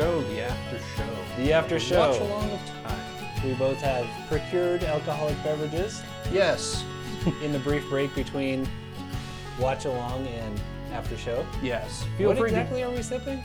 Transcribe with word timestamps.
show, 0.00 0.22
the 0.22 0.40
after 0.40 0.78
show. 0.96 1.16
The 1.36 1.52
after 1.52 1.78
show. 1.78 2.08
Watch 2.10 2.20
along 2.20 2.50
of 2.50 2.66
time. 2.66 3.44
We 3.44 3.52
both 3.54 3.78
have 3.82 4.06
procured 4.28 4.82
alcoholic 4.84 5.42
beverages 5.42 6.02
Yes. 6.32 6.84
in 7.42 7.52
the 7.52 7.58
brief 7.58 7.86
break 7.90 8.14
between 8.14 8.66
watch 9.58 9.84
along 9.84 10.26
and 10.28 10.58
after 10.92 11.18
show. 11.18 11.44
Yes. 11.62 12.06
Feel 12.16 12.28
what 12.28 12.38
free 12.38 12.48
exactly 12.48 12.82
are 12.82 12.90
we 12.90 13.02
sipping? 13.02 13.42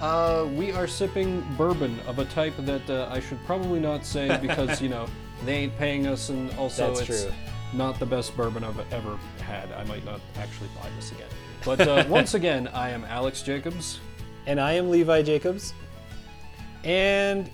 Uh, 0.00 0.48
we 0.54 0.72
are 0.72 0.88
sipping 0.88 1.40
bourbon 1.56 1.98
of 2.08 2.18
a 2.18 2.24
type 2.26 2.54
that 2.58 2.90
uh, 2.90 3.08
I 3.10 3.20
should 3.20 3.42
probably 3.46 3.78
not 3.78 4.04
say 4.04 4.36
because 4.42 4.82
you 4.82 4.88
know 4.88 5.06
they 5.44 5.54
ain't 5.54 5.78
paying 5.78 6.08
us, 6.08 6.30
and 6.30 6.50
also 6.54 6.88
That's 6.94 7.08
it's 7.08 7.22
true. 7.24 7.32
not 7.72 8.00
the 8.00 8.06
best 8.06 8.36
bourbon 8.36 8.64
I've 8.64 8.92
ever 8.92 9.18
had. 9.40 9.70
I 9.72 9.84
might 9.84 10.04
not 10.04 10.20
actually 10.36 10.68
buy 10.80 10.88
this 10.96 11.12
again. 11.12 11.28
But 11.64 11.80
uh, 11.80 12.04
once 12.08 12.34
again, 12.40 12.66
I 12.68 12.90
am 12.90 13.04
Alex 13.04 13.42
Jacobs. 13.42 14.00
And 14.46 14.60
I 14.60 14.72
am 14.72 14.90
Levi 14.90 15.22
Jacobs. 15.22 15.74
And 16.84 17.50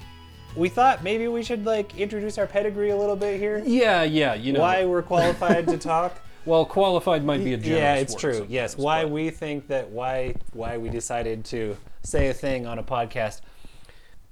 we 0.56 0.68
thought 0.68 1.02
maybe 1.02 1.28
we 1.28 1.42
should 1.42 1.64
like 1.64 1.96
introduce 1.96 2.36
our 2.38 2.46
pedigree 2.46 2.90
a 2.90 2.96
little 2.96 3.16
bit 3.16 3.40
here. 3.40 3.62
Yeah, 3.64 4.02
yeah. 4.02 4.34
You 4.34 4.52
know 4.52 4.60
Why 4.60 4.84
we're 4.84 5.02
qualified 5.02 5.66
to 5.68 5.78
talk. 5.78 6.18
Well, 6.44 6.66
qualified 6.66 7.24
might 7.24 7.44
be 7.44 7.52
a 7.52 7.56
generous 7.56 7.78
yeah, 7.80 7.94
it's 7.94 8.16
true. 8.16 8.44
Yes, 8.48 8.76
why 8.76 9.04
but- 9.04 9.12
we 9.12 9.30
think 9.30 9.68
that 9.68 9.90
why 9.90 10.34
why 10.52 10.76
we 10.76 10.88
decided 10.88 11.44
to 11.44 11.76
say 12.02 12.30
a 12.30 12.34
thing 12.34 12.66
on 12.66 12.80
a 12.80 12.82
podcast. 12.82 13.42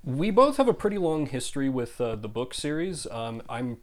We 0.03 0.33
both 0.33 0.57
have 0.57 0.67
a 0.67 0.75
pretty 0.75 0.99
long 0.99 1.27
history 1.27 1.69
with 1.69 2.01
uh, 2.01 2.17
the 2.17 2.29
book 2.29 2.53
series. 2.53 3.07
Um, 3.13 3.43
I'm 3.49 3.77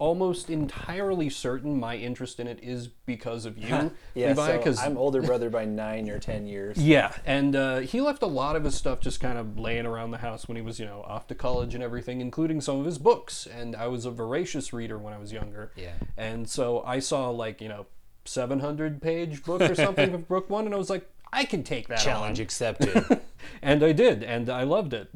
almost 0.00 0.50
entirely 0.50 1.30
certain 1.30 1.78
my 1.78 1.94
interest 1.94 2.40
in 2.40 2.46
it 2.48 2.58
is 2.62 2.88
because 2.88 3.44
of 3.44 3.56
you, 3.56 3.68
Yeah, 4.14 4.28
Levi. 4.30 4.46
so 4.56 4.58
'cause- 4.58 4.80
I'm 4.80 4.96
older 4.98 5.22
brother 5.22 5.48
by 5.50 5.64
nine 5.66 6.08
or 6.10 6.18
ten 6.18 6.46
years. 6.46 6.76
yeah, 6.82 7.12
and 7.24 7.54
uh, 7.54 7.78
he 7.80 8.00
left 8.00 8.22
a 8.22 8.26
lot 8.26 8.56
of 8.56 8.64
his 8.64 8.74
stuff 8.74 9.00
just 9.00 9.20
kind 9.20 9.38
of 9.38 9.58
laying 9.58 9.86
around 9.86 10.10
the 10.10 10.18
house 10.18 10.48
when 10.48 10.56
he 10.56 10.62
was, 10.62 10.80
you 10.80 10.86
know, 10.86 11.02
off 11.06 11.28
to 11.28 11.34
college 11.36 11.74
and 11.74 11.84
everything, 11.84 12.20
including 12.20 12.60
some 12.60 12.80
of 12.80 12.86
his 12.86 12.98
books. 12.98 13.46
And 13.46 13.76
I 13.76 13.86
was 13.86 14.04
a 14.06 14.10
voracious 14.10 14.72
reader 14.72 14.98
when 14.98 15.12
I 15.14 15.18
was 15.18 15.32
younger. 15.32 15.70
Yeah. 15.76 15.92
And 16.16 16.48
so 16.50 16.82
I 16.84 16.98
saw 16.98 17.28
like, 17.30 17.60
you 17.60 17.68
know, 17.68 17.86
700 18.24 19.00
page 19.02 19.44
book 19.44 19.60
or 19.62 19.74
something 19.74 20.14
of 20.14 20.26
book 20.28 20.48
one, 20.50 20.64
and 20.66 20.74
I 20.74 20.78
was 20.78 20.90
like, 20.90 21.08
I 21.32 21.44
can 21.44 21.62
take 21.62 21.88
that 21.88 22.00
Challenge 22.00 22.40
on. 22.40 22.42
accepted. 22.44 23.20
And 23.62 23.82
I 23.82 23.92
did, 23.92 24.22
and 24.22 24.48
I 24.50 24.62
loved 24.64 24.92
it. 24.94 25.08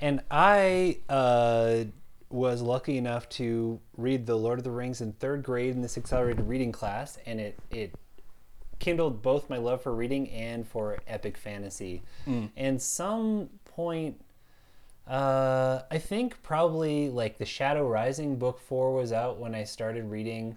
and 0.00 0.20
I 0.30 0.98
uh, 1.08 1.84
was 2.30 2.60
lucky 2.60 2.98
enough 2.98 3.28
to 3.30 3.80
read 3.96 4.26
The 4.26 4.36
Lord 4.36 4.58
of 4.58 4.64
the 4.64 4.70
Rings 4.70 5.00
in 5.00 5.12
third 5.12 5.42
grade 5.42 5.74
in 5.74 5.82
this 5.82 5.96
accelerated 5.96 6.46
reading 6.46 6.72
class, 6.72 7.18
and 7.26 7.40
it 7.40 7.58
it 7.70 7.94
kindled 8.78 9.22
both 9.22 9.50
my 9.50 9.56
love 9.56 9.82
for 9.82 9.94
reading 9.94 10.30
and 10.30 10.66
for 10.66 10.98
epic 11.06 11.36
fantasy. 11.36 12.02
And 12.56 12.80
some 12.80 13.48
point, 13.64 14.20
uh, 15.06 15.80
I 15.90 15.98
think 15.98 16.42
probably 16.42 17.08
like 17.08 17.38
The 17.38 17.44
Shadow 17.44 17.88
Rising 17.88 18.36
book 18.36 18.60
four 18.60 18.94
was 18.94 19.12
out 19.12 19.38
when 19.38 19.54
I 19.54 19.64
started 19.64 20.04
reading 20.04 20.56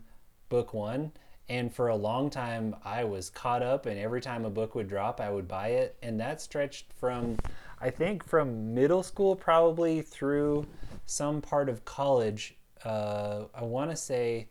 book 0.49 0.73
one. 0.73 1.11
And 1.49 1.73
for 1.73 1.89
a 1.89 1.95
long 1.95 2.29
time, 2.29 2.75
I 2.85 3.03
was 3.03 3.29
caught 3.29 3.61
up, 3.61 3.85
and 3.85 3.99
every 3.99 4.21
time 4.21 4.45
a 4.45 4.49
book 4.49 4.73
would 4.75 4.87
drop, 4.87 5.19
I 5.19 5.29
would 5.29 5.47
buy 5.49 5.69
it. 5.69 5.97
And 6.01 6.17
that 6.19 6.39
stretched 6.39 6.93
from, 6.93 7.37
I 7.81 7.89
think, 7.89 8.23
from 8.23 8.73
middle 8.73 9.03
school 9.03 9.35
probably 9.35 10.01
through 10.01 10.65
some 11.05 11.41
part 11.41 11.69
of 11.69 11.85
college. 11.85 12.57
Uh, 12.83 13.45
I 13.53 13.63
want 13.63 13.91
to 13.91 13.95
say 13.95 14.47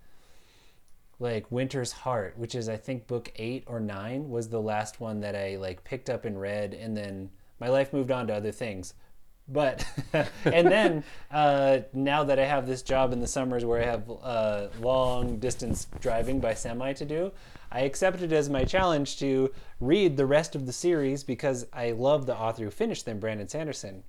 like 1.20 1.51
Winter's 1.53 1.93
Heart, 1.93 2.39
which 2.39 2.55
is 2.55 2.69
I 2.69 2.77
think 2.77 3.06
book 3.06 3.31
eight 3.37 3.65
or 3.67 3.79
nine, 3.79 4.31
was 4.31 4.48
the 4.48 4.61
last 4.61 5.01
one 5.01 5.21
that 5.21 5.37
I 5.37 5.56
like 5.56 5.84
picked 5.84 6.11
up 6.11 6.25
and 6.25 6.41
read, 6.41 6.75
and 6.75 6.97
then 6.97 7.31
my 7.60 7.69
life 7.69 7.93
moved 7.93 8.10
on 8.10 8.27
to 8.28 8.34
other 8.34 8.53
things. 8.53 8.94
But 9.47 9.84
and 10.44 10.66
then 10.66 11.05
uh, 11.31 11.81
now 11.93 12.25
that 12.25 12.39
I 12.39 12.47
have 12.47 12.66
this 12.66 12.83
job 12.83 13.12
in 13.12 13.21
the 13.21 13.27
summers 13.27 13.65
where 13.65 13.83
I 13.83 13.87
have 13.87 14.10
uh, 14.22 14.69
long 14.81 15.39
distance 15.39 15.87
driving 16.00 16.41
by 16.41 16.55
semi 16.55 16.93
to 16.94 17.05
do, 17.05 17.33
I 17.71 17.81
accepted 17.81 18.33
it 18.33 18.37
as 18.37 18.49
my 18.49 18.65
challenge 18.65 19.19
to 19.19 19.53
read 19.78 20.16
the 20.16 20.27
rest 20.27 20.55
of 20.55 20.66
the 20.66 20.72
series 20.72 21.22
because 21.22 21.66
I 21.72 21.93
love 21.93 22.27
the 22.27 22.37
author 22.37 22.65
who 22.65 22.71
finished 22.71 23.05
them, 23.05 23.21
Brandon 23.21 23.49
Sanderson. 23.49 24.03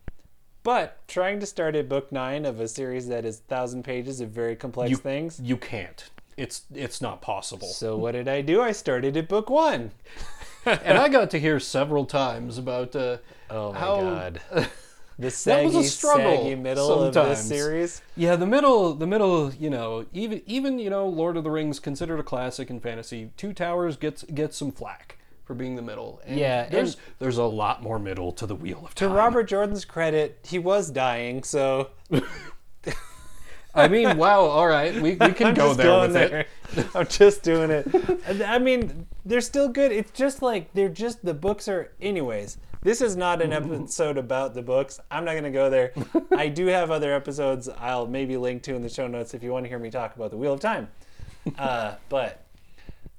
But 0.63 0.99
trying 1.07 1.39
to 1.39 1.45
start 1.45 1.75
at 1.75 1.89
book 1.89 2.11
nine 2.11 2.45
of 2.45 2.59
a 2.59 2.67
series 2.67 3.07
that 3.07 3.25
is 3.25 3.39
thousand 3.39 3.83
pages 3.83 4.21
of 4.21 4.29
very 4.29 4.55
complex 4.55 4.91
you, 4.91 4.97
things. 4.97 5.39
You 5.43 5.57
can't. 5.57 6.09
It's 6.37 6.63
it's 6.73 7.01
not 7.01 7.21
possible. 7.21 7.67
So 7.67 7.97
what 7.97 8.11
did 8.11 8.27
I 8.27 8.41
do? 8.41 8.61
I 8.61 8.71
started 8.71 9.17
at 9.17 9.27
book 9.27 9.49
one. 9.49 9.91
and 10.65 10.97
I 10.97 11.09
got 11.09 11.31
to 11.31 11.39
hear 11.39 11.59
several 11.59 12.05
times 12.05 12.57
about 12.59 12.95
uh, 12.95 13.17
Oh 13.49 13.73
my 13.73 13.79
how 13.79 14.01
god. 14.01 14.41
The 15.19 15.27
That 15.27 15.31
saggy, 15.33 15.65
was 15.67 15.75
a 15.75 15.83
struggle 15.83 16.37
saggy 16.37 16.55
middle 16.55 17.03
of 17.03 17.13
sometimes. 17.13 17.37
this 17.37 17.47
series. 17.47 18.01
yeah 18.15 18.35
the 18.35 18.47
middle 18.47 18.95
the 18.95 19.05
middle 19.05 19.53
you 19.53 19.69
know 19.69 20.05
even 20.13 20.41
even 20.47 20.79
you 20.79 20.89
know 20.89 21.07
Lord 21.07 21.37
of 21.37 21.43
the 21.43 21.51
Rings 21.51 21.79
considered 21.79 22.19
a 22.19 22.23
classic 22.23 22.69
in 22.71 22.79
fantasy. 22.79 23.29
Two 23.37 23.53
Towers 23.53 23.97
gets 23.97 24.23
gets 24.23 24.57
some 24.57 24.71
flack 24.71 25.17
for 25.51 25.55
being 25.55 25.75
the 25.75 25.81
middle. 25.81 26.21
And 26.25 26.39
Yeah, 26.39 26.69
there's 26.69 26.95
there's 27.19 27.37
a 27.37 27.43
lot 27.43 27.83
more 27.83 27.99
middle 27.99 28.31
to 28.33 28.45
the 28.45 28.55
Wheel 28.55 28.77
of 28.85 28.95
time. 28.95 28.95
To 28.95 29.07
Time. 29.07 29.13
Robert 29.17 29.43
Jordan's 29.43 29.83
credit, 29.83 30.39
he 30.47 30.59
was 30.59 30.89
dying, 30.89 31.43
so 31.43 31.89
I 33.75 33.89
mean, 33.89 34.17
wow. 34.17 34.41
All 34.41 34.67
right, 34.67 34.93
we, 34.95 35.11
we 35.15 35.33
can 35.33 35.47
I'm 35.47 35.53
go 35.53 35.67
just 35.67 35.77
there 35.77 35.87
going 35.87 36.13
with 36.13 36.13
there. 36.31 36.45
it. 36.77 36.87
I'm 36.95 37.07
just 37.07 37.43
doing 37.43 37.69
it. 37.69 37.85
I 38.45 38.59
mean, 38.59 39.07
they're 39.25 39.41
still 39.41 39.67
good. 39.67 39.91
It's 39.91 40.11
just 40.11 40.41
like 40.41 40.73
they're 40.73 40.87
just 40.89 41.23
the 41.25 41.33
books 41.33 41.67
are. 41.67 41.91
Anyways, 42.01 42.57
this 42.81 43.01
is 43.01 43.17
not 43.17 43.41
an 43.41 43.51
episode 43.51 44.17
about 44.17 44.53
the 44.53 44.61
books. 44.61 45.01
I'm 45.09 45.25
not 45.25 45.33
going 45.33 45.43
to 45.43 45.51
go 45.51 45.69
there. 45.69 45.91
I 46.31 46.47
do 46.47 46.67
have 46.67 46.91
other 46.91 47.13
episodes. 47.13 47.67
I'll 47.67 48.07
maybe 48.07 48.37
link 48.37 48.63
to 48.63 48.75
in 48.75 48.81
the 48.81 48.89
show 48.89 49.07
notes 49.07 49.33
if 49.33 49.43
you 49.43 49.51
want 49.51 49.65
to 49.65 49.69
hear 49.69 49.79
me 49.79 49.89
talk 49.91 50.15
about 50.15 50.31
the 50.31 50.37
Wheel 50.37 50.53
of 50.53 50.61
Time. 50.61 50.87
Uh, 51.57 51.95
but 52.07 52.45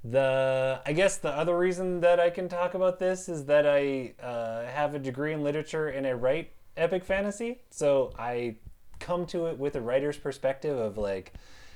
the 0.03 0.81
I 0.85 0.93
guess 0.93 1.17
the 1.17 1.29
other 1.29 1.57
reason 1.57 2.01
that 2.01 2.19
I 2.19 2.29
can 2.29 2.49
talk 2.49 2.73
about 2.73 2.99
this 2.99 3.29
is 3.29 3.45
that 3.45 3.65
I 3.65 4.13
uh, 4.21 4.65
have 4.65 4.95
a 4.95 4.99
degree 4.99 5.33
in 5.33 5.43
literature 5.43 5.87
and 5.87 6.05
I 6.05 6.13
write 6.13 6.51
epic 6.75 7.05
fantasy. 7.05 7.61
So 7.69 8.11
I 8.17 8.55
come 8.99 9.25
to 9.27 9.47
it 9.47 9.57
with 9.57 9.75
a 9.75 9.81
writer's 9.81 10.17
perspective 10.17 10.77
of 10.77 10.97
like 10.97 11.33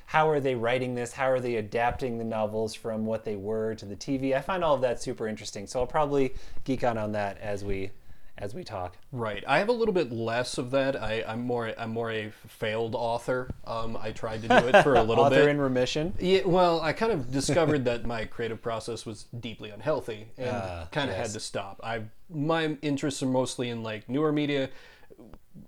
how 0.07 0.29
are 0.29 0.39
they 0.39 0.55
writing 0.55 0.95
this? 0.95 1.11
How 1.11 1.29
are 1.29 1.41
they 1.41 1.55
adapting 1.55 2.17
the 2.17 2.23
novels 2.23 2.73
from 2.73 3.05
what 3.05 3.25
they 3.25 3.35
were 3.35 3.75
to 3.75 3.85
the 3.85 3.95
TV? 3.95 4.33
I 4.33 4.41
find 4.41 4.63
all 4.63 4.75
of 4.75 4.81
that 4.81 5.01
super 5.01 5.27
interesting. 5.27 5.67
So 5.67 5.81
I'll 5.81 5.87
probably 5.87 6.33
geek 6.63 6.83
out 6.85 6.97
on 6.97 7.11
that 7.11 7.37
as 7.39 7.65
we 7.65 7.91
as 8.39 8.53
we 8.53 8.63
talk. 8.63 8.95
Right. 9.11 9.43
I 9.47 9.59
have 9.59 9.69
a 9.69 9.73
little 9.73 9.93
bit 9.93 10.11
less 10.11 10.57
of 10.57 10.71
that. 10.71 10.95
I, 11.01 11.23
I'm 11.27 11.41
more 11.41 11.73
I'm 11.77 11.89
more 11.91 12.11
a 12.11 12.31
failed 12.47 12.95
author. 12.95 13.49
Um, 13.65 13.97
I 13.99 14.11
tried 14.11 14.41
to 14.43 14.47
do 14.47 14.53
it 14.67 14.83
for 14.83 14.95
a 14.95 15.03
little 15.09 15.23
Author 15.25 15.35
bit. 15.35 15.47
in 15.49 15.59
remission. 15.59 16.13
Yeah, 16.19 16.41
well, 16.45 16.79
I 16.81 16.93
kind 16.93 17.11
of 17.11 17.31
discovered 17.31 17.85
that 17.85 18.05
my 18.05 18.25
creative 18.25 18.61
process 18.61 19.05
was 19.05 19.23
deeply 19.39 19.69
unhealthy 19.71 20.27
and 20.37 20.49
Ah, 20.55 20.87
kind 20.91 21.09
of 21.09 21.17
yes. 21.17 21.27
had 21.27 21.33
to 21.33 21.39
stop. 21.39 21.79
I 21.83 22.03
my 22.29 22.77
interests 22.81 23.23
are 23.23 23.27
mostly 23.27 23.69
in 23.69 23.83
like 23.83 24.07
newer 24.09 24.31
media. 24.31 24.69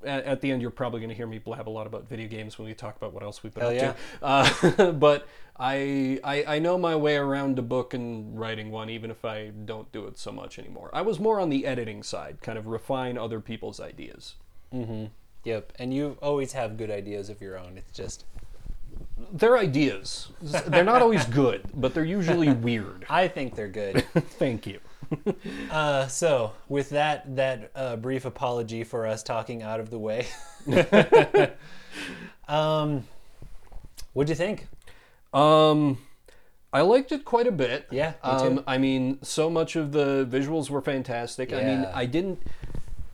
At, 0.04 0.24
at 0.24 0.42
the 0.42 0.52
end, 0.52 0.62
you're 0.62 0.72
probably 0.72 1.00
going 1.00 1.10
to 1.10 1.16
hear 1.16 1.28
me 1.28 1.40
blab 1.40 1.68
a 1.68 1.72
lot 1.72 1.88
about 1.88 2.08
video 2.08 2.28
games 2.28 2.58
when 2.58 2.68
we 2.68 2.74
talk 2.74 2.96
about 2.96 3.14
what 3.14 3.24
else 3.24 3.44
we've 3.44 3.54
been 3.54 3.78
Hell 3.78 3.90
up 3.90 3.98
to. 4.22 4.26
Uh, 4.78 4.92
but 5.08 5.28
I, 5.58 6.20
I 6.24 6.56
I 6.56 6.60
know 6.60 6.78
my 6.78 6.96
way 6.96 7.16
around 7.18 7.60
a 7.60 7.62
book 7.62 7.94
and 7.94 8.40
writing 8.40 8.72
one, 8.72 8.90
even 8.90 9.12
if 9.12 9.26
I 9.26 9.50
don't 9.66 9.92
do 9.92 10.06
it 10.08 10.18
so 10.18 10.32
much 10.32 10.58
anymore. 10.60 10.90
I 10.94 11.02
was 11.02 11.20
more 11.20 11.40
on 11.40 11.50
the 11.50 11.66
editing 11.66 12.02
side, 12.04 12.38
kind 12.42 12.58
of 12.58 12.68
refine 12.68 13.18
other 13.18 13.42
people's 13.42 13.80
ideas. 13.80 14.36
Yep. 15.44 15.74
And 15.80 15.94
you 15.94 16.18
always 16.22 16.54
have 16.54 16.78
good 16.78 16.92
ideas 16.92 17.30
of 17.30 17.42
your 17.42 17.58
own. 17.58 17.78
It's 17.78 17.92
just 17.92 18.26
They're 19.34 19.58
ideas. 19.58 20.30
They're 20.42 20.84
not 20.84 21.02
always 21.02 21.26
good, 21.26 21.64
but 21.74 21.94
they're 21.94 22.06
usually 22.06 22.52
weird. 22.68 23.06
I 23.10 23.28
think 23.28 23.56
they're 23.56 23.68
good. 23.68 24.06
Thank 24.38 24.66
you. 24.68 24.80
Uh, 25.72 26.08
so, 26.08 26.54
with 26.68 26.90
that 26.90 27.36
that 27.36 27.72
uh, 27.76 27.96
brief 27.96 28.26
apology 28.26 28.84
for 28.84 29.06
us 29.06 29.24
talking 29.24 29.62
out 29.62 29.80
of 29.80 29.90
the 29.90 30.00
way, 30.00 30.28
um, 32.48 33.06
what'd 34.14 34.30
you 34.30 34.36
think? 34.36 34.68
Um, 35.34 36.00
I 36.72 36.82
liked 36.82 37.12
it 37.12 37.26
quite 37.26 37.48
a 37.48 37.52
bit. 37.52 37.88
Yeah, 37.92 38.14
um. 38.24 38.64
I 38.68 38.78
mean, 38.78 39.20
so 39.22 39.50
much 39.50 39.76
of 39.76 39.92
the 39.92 40.28
visuals 40.30 40.70
were 40.70 40.82
fantastic. 40.82 41.54
I 41.54 41.64
mean, 41.64 41.88
I 41.94 42.06
didn't. 42.06 42.42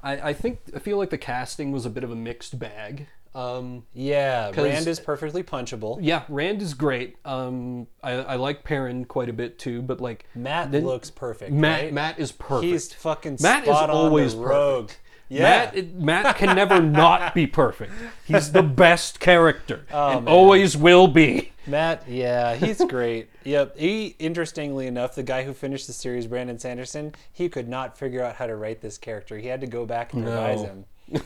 I, 0.03 0.29
I 0.29 0.33
think 0.33 0.59
I 0.75 0.79
feel 0.79 0.97
like 0.97 1.09
the 1.09 1.17
casting 1.17 1.71
was 1.71 1.85
a 1.85 1.89
bit 1.89 2.03
of 2.03 2.11
a 2.11 2.15
mixed 2.15 2.59
bag. 2.59 3.07
Um, 3.35 3.83
Yeah, 3.93 4.51
'Cause- 4.53 4.63
Rand 4.65 4.87
is 4.87 4.99
perfectly 4.99 5.43
punchable. 5.43 5.97
yeah, 6.01 6.23
Rand 6.29 6.61
is 6.61 6.73
great. 6.73 7.17
Um, 7.25 7.87
I, 8.01 8.11
I 8.13 8.35
like 8.37 8.63
Perrin 8.63 9.03
quite 9.05 9.27
a 9.29 9.33
bit 9.33 9.59
too, 9.59 9.81
but 9.81 9.99
like 9.99 10.25
Matt 10.33 10.71
then- 10.71 10.85
looks 10.85 11.09
perfect. 11.11 11.51
Matt, 11.51 11.81
right? 11.83 11.93
Matt 11.93 12.17
is 12.19 12.31
perfect. 12.31 12.71
He's 12.71 12.93
fucking 12.93 13.37
Matt 13.41 13.63
is 13.63 13.69
spot 13.69 13.89
on 13.89 13.95
always 13.95 14.33
the 14.33 14.41
perfect. 14.41 14.49
rogue. 14.55 14.91
Yeah. 15.27 15.41
Matt, 15.41 15.75
it- 15.75 15.95
Matt 15.95 16.37
can 16.37 16.55
never 16.55 16.79
not 16.81 17.33
be 17.33 17.45
perfect. 17.47 17.91
He's 18.25 18.51
the 18.51 18.63
best 18.63 19.19
character 19.19 19.85
Oh, 19.91 20.17
and 20.19 20.29
always 20.29 20.77
will 20.77 21.07
be. 21.07 21.51
Matt, 21.67 22.03
yeah, 22.07 22.53
he's 22.55 22.77
great. 22.85 23.29
yep. 23.43 23.75
He, 23.75 24.15
interestingly 24.19 24.85
enough, 24.85 25.15
the 25.15 25.23
guy 25.23 25.43
who 25.43 25.51
finished 25.53 25.87
the 25.87 25.93
series, 25.93 26.27
Brandon 26.27 26.59
Sanderson, 26.59 27.15
he 27.33 27.49
could 27.49 27.67
not 27.67 27.97
figure 27.97 28.21
out 28.23 28.35
how 28.35 28.45
to 28.45 28.55
write 28.55 28.81
this 28.81 28.99
character. 28.99 29.37
He 29.39 29.47
had 29.47 29.61
to 29.61 29.67
go 29.67 29.83
back 29.85 30.13
and 30.13 30.23
revise 30.23 30.61
him 30.61 30.85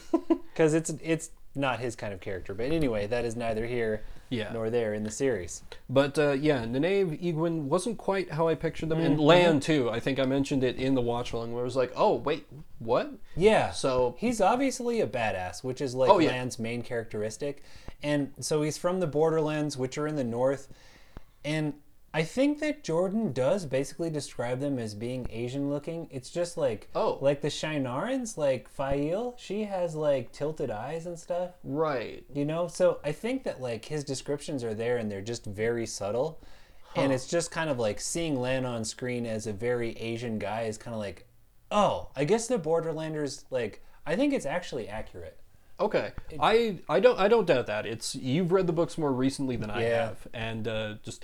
because 0.54 0.74
it's 0.74 0.92
it's 1.04 1.30
not 1.60 1.80
his 1.80 1.96
kind 1.96 2.14
of 2.14 2.22
character. 2.22 2.54
But 2.54 2.72
anyway, 2.72 3.06
that 3.08 3.26
is 3.26 3.36
neither 3.36 3.66
here 3.68 4.04
Yeah. 4.30 4.52
nor 4.54 4.70
there 4.70 4.94
in 4.94 5.04
the 5.04 5.12
series. 5.12 5.62
But 5.90 6.18
uh, 6.18 6.32
yeah, 6.32 6.64
Nynaeve 6.66 7.22
Egwene 7.22 7.64
wasn't 7.64 7.98
quite 7.98 8.32
how 8.32 8.48
I 8.48 8.56
pictured 8.56 8.90
them, 8.90 9.00
Mm-hmm. 9.00 9.12
and 9.12 9.20
Lan 9.20 9.60
too. 9.60 9.90
I 9.90 10.00
think 10.00 10.20
I 10.20 10.26
mentioned 10.26 10.64
it 10.64 10.78
in 10.78 10.96
the 10.96 11.02
watch 11.02 11.34
along 11.34 11.52
where 11.54 11.62
I 11.62 11.66
was 11.66 11.76
like, 11.76 11.92
"Oh 11.96 12.16
wait, 12.16 12.48
what?" 12.80 13.12
Yeah. 13.36 13.72
So 13.72 14.16
He's 14.20 14.40
obviously 14.42 15.02
a 15.02 15.08
badass, 15.08 15.64
which 15.64 15.82
is 15.82 15.94
like 15.94 16.10
Oh, 16.10 16.20
yeah. 16.20 16.30
Lan's 16.32 16.58
main 16.60 16.82
characteristic. 16.82 17.64
And 18.02 18.32
so 18.40 18.62
he's 18.62 18.78
from 18.78 19.00
the 19.02 19.08
Borderlands, 19.08 19.76
which 19.78 19.98
are 19.98 20.08
in 20.08 20.16
the 20.16 20.24
north. 20.24 20.70
And 21.44 21.74
I 22.14 22.24
think 22.24 22.60
that 22.62 22.84
Jordan 22.84 23.34
does 23.34 23.66
basically 23.66 24.10
describe 24.10 24.60
them 24.60 24.80
as 24.80 24.96
being 24.96 25.28
Asian 25.30 25.70
looking. 25.70 26.08
It's 26.10 26.32
just 26.32 26.58
like 26.58 26.90
Oh. 26.96 27.20
like 27.22 27.42
the 27.42 27.50
Shienarans, 27.50 28.36
like 28.38 28.68
Faile, 28.68 29.36
she 29.38 29.66
has 29.66 29.96
like 29.96 30.32
tilted 30.32 30.72
eyes 30.72 31.06
and 31.06 31.20
stuff. 31.20 31.52
right, 31.64 32.24
You 32.34 32.46
know? 32.46 32.68
So 32.68 33.00
I 33.04 33.12
think 33.12 33.44
that 33.44 33.62
like 33.62 33.86
his 33.86 34.04
descriptions 34.04 34.64
are 34.64 34.74
there 34.74 34.98
and 34.98 35.12
they're 35.12 35.22
just 35.22 35.46
very 35.46 35.86
subtle. 35.86 36.40
And 36.96 37.14
it's 37.14 37.28
just 37.28 37.52
kind 37.52 37.70
of 37.70 37.78
like 37.78 38.02
seeing 38.02 38.42
Lan 38.42 38.66
on 38.66 38.84
screen 38.84 39.28
as 39.28 39.46
a 39.46 39.54
very 39.54 39.92
Asian 39.98 40.40
guy 40.40 40.64
is 40.64 40.78
kind 40.80 40.96
of 40.96 41.00
like, 41.00 41.28
oh, 41.70 42.10
I 42.16 42.24
guess 42.26 42.48
the 42.48 42.58
Borderlanders 42.58 43.44
like 43.52 43.84
I 44.08 44.16
think 44.16 44.34
it's 44.34 44.48
actually 44.48 44.90
accurate. 44.90 45.38
okay. 45.80 46.12
I 46.40 46.80
I 46.90 47.00
don't 47.00 47.20
I 47.20 47.28
don't 47.28 47.46
doubt 47.46 47.68
that. 47.68 47.86
It's 47.86 48.16
you've 48.16 48.52
read 48.52 48.66
the 48.66 48.74
books 48.74 48.98
more 48.98 49.14
recently 49.14 49.56
than 49.56 49.70
I 49.70 49.84
Yeah. 49.84 50.06
have, 50.08 50.28
and 50.34 50.68
uh, 50.68 50.96
just 51.04 51.24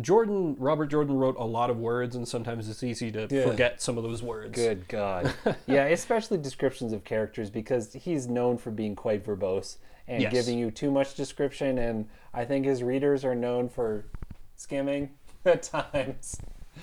Jordan 0.00 0.56
Robert 0.58 0.86
Jordan 0.86 1.16
wrote 1.16 1.36
a 1.38 1.44
lot 1.44 1.70
of 1.70 1.78
words, 1.78 2.16
and 2.16 2.26
sometimes 2.26 2.68
it's 2.68 2.82
easy 2.82 3.10
to 3.12 3.26
Yeah. 3.30 3.44
forget 3.48 3.80
some 3.80 3.96
of 3.96 4.04
those 4.04 4.22
words. 4.22 4.54
Good 4.54 4.86
God. 4.88 5.32
yeah, 5.66 5.84
especially 5.86 6.38
descriptions 6.38 6.92
of 6.92 7.04
characters 7.04 7.50
because 7.50 7.92
he's 7.92 8.26
known 8.28 8.58
for 8.58 8.70
being 8.70 8.94
quite 8.94 9.24
verbose 9.24 9.76
and 10.06 10.22
Yes. 10.22 10.32
giving 10.32 10.58
you 10.58 10.70
too 10.70 10.90
much 10.90 11.14
description. 11.14 11.78
And 11.78 12.08
I 12.32 12.44
think 12.44 12.66
his 12.66 12.82
readers 12.82 13.24
are 13.24 13.34
known 13.34 13.68
for 13.68 14.04
skimming 14.56 15.10
at 15.44 15.62
times. 15.62 16.36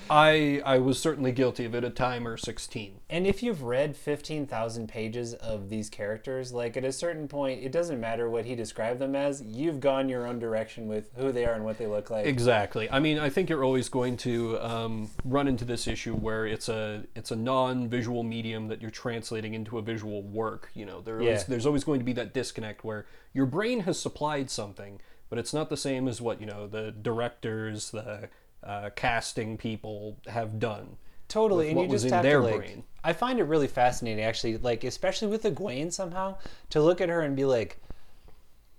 I 0.10 0.62
I 0.66 0.78
was 0.80 1.00
certainly 1.00 1.32
guilty 1.32 1.66
of 1.66 1.74
it 1.76 1.84
at 1.84 1.96
time 1.96 2.28
or 2.28 2.38
sixteen. 2.38 3.00
And 3.10 3.28
if 3.28 3.44
you've 3.44 3.64
read 3.64 3.98
15,000 3.98 4.88
pages 4.88 5.34
of 5.34 5.70
these 5.70 5.90
characters, 5.90 6.54
like 6.54 6.78
at 6.78 6.86
a 6.86 6.92
certain 6.94 7.28
point, 7.28 7.62
it 7.62 7.72
doesn't 7.74 8.00
matter 8.00 8.30
what 8.30 8.46
he 8.46 8.56
described 8.56 9.00
them 9.00 9.16
as, 9.18 9.42
you've 9.42 9.82
gone 9.82 10.08
your 10.08 10.26
own 10.26 10.40
direction 10.40 10.88
with 10.88 11.12
who 11.18 11.34
they 11.34 11.46
are 11.46 11.54
and 11.54 11.66
what 11.66 11.78
they 11.78 11.88
look 11.88 12.10
like. 12.10 12.26
Exactly. 12.26 12.90
I 12.90 13.00
mean, 13.00 13.20
I 13.20 13.30
think 13.30 13.50
you're 13.50 13.66
always 13.66 13.90
going 13.90 14.16
to 14.18 14.58
um, 14.62 15.10
run 15.26 15.48
into 15.50 15.66
this 15.66 15.88
issue 15.88 16.16
where 16.16 16.46
it's 16.46 16.70
a 16.70 17.04
it's 17.16 17.32
a 17.32 17.36
non-visual 17.36 18.24
medium 18.24 18.68
that 18.70 18.82
you're 18.82 18.92
translating 18.92 19.54
into 19.54 19.78
a 19.78 19.82
visual 19.82 20.24
work. 20.24 20.70
You 20.74 20.86
know, 20.86 21.02
there 21.02 21.22
Yeah. 21.22 21.32
is, 21.32 21.46
there's 21.46 21.66
always 21.66 21.84
going 21.84 22.00
to 22.00 22.06
be 22.06 22.14
that 22.14 22.34
disconnect 22.34 22.84
where 22.84 23.06
your 23.34 23.46
brain 23.46 23.82
has 23.82 24.00
supplied 24.00 24.50
something, 24.50 25.02
but 25.30 25.38
it's 25.38 25.54
not 25.54 25.70
the 25.70 25.78
same 25.78 26.08
as 26.08 26.22
what 26.22 26.40
you 26.40 26.48
know 26.48 26.66
the 26.68 26.92
directors, 26.92 27.92
the 27.92 28.30
uh, 28.64 28.90
casting 28.96 29.58
people 29.58 30.18
have 30.28 30.60
done. 30.60 30.98
Totally, 31.28 31.70
and 31.70 31.80
you 31.80 31.88
was 31.88 32.02
just 32.02 32.12
in 32.12 32.14
have 32.14 32.24
their 32.24 32.40
to 32.40 32.46
like. 32.46 32.58
brain. 32.58 32.84
I 33.04 33.14
find 33.14 33.40
it 33.40 33.46
really 33.46 33.68
fascinating, 33.68 34.24
actually, 34.24 34.58
like 34.58 34.84
especially 34.84 35.30
with 35.30 35.44
Egwene 35.44 35.92
somehow, 35.92 36.38
to 36.72 36.82
look 36.82 37.00
at 37.02 37.10
her 37.10 37.22
and 37.22 37.36
be 37.36 37.46
like, 37.46 37.80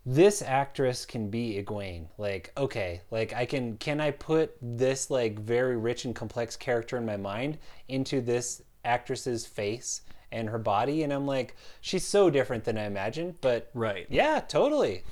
this 0.04 0.42
actress 0.42 1.06
can 1.06 1.30
be 1.30 1.62
Egwene. 1.62 2.06
Like, 2.18 2.52
okay, 2.56 3.00
like 3.10 3.32
I 3.32 3.46
can 3.46 3.76
can 3.78 4.00
I 4.00 4.10
put 4.10 4.54
this 4.60 5.10
like 5.10 5.38
very 5.38 5.76
rich 5.76 6.04
and 6.04 6.14
complex 6.14 6.56
character 6.56 6.96
in 6.96 7.06
my 7.06 7.16
mind 7.16 7.58
into 7.88 8.20
this 8.20 8.62
actress's 8.84 9.46
face 9.46 10.02
and 10.30 10.48
her 10.48 10.58
body, 10.58 11.02
and 11.02 11.12
I'm 11.12 11.26
like, 11.26 11.56
she's 11.80 12.04
so 12.06 12.30
different 12.30 12.64
than 12.64 12.78
I 12.78 12.84
imagined, 12.84 13.36
but 13.40 13.70
Right. 13.74 14.06
yeah, 14.10 14.40
totally. 14.40 15.04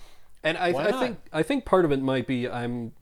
And 0.43 0.57
I, 0.57 0.69
I 0.69 0.93
think 0.93 1.19
I 1.33 1.43
think 1.43 1.65
part 1.65 1.85
of 1.85 1.93
it 1.93 2.01
might 2.03 2.27
be 2.27 2.49
I'm, 2.49 2.93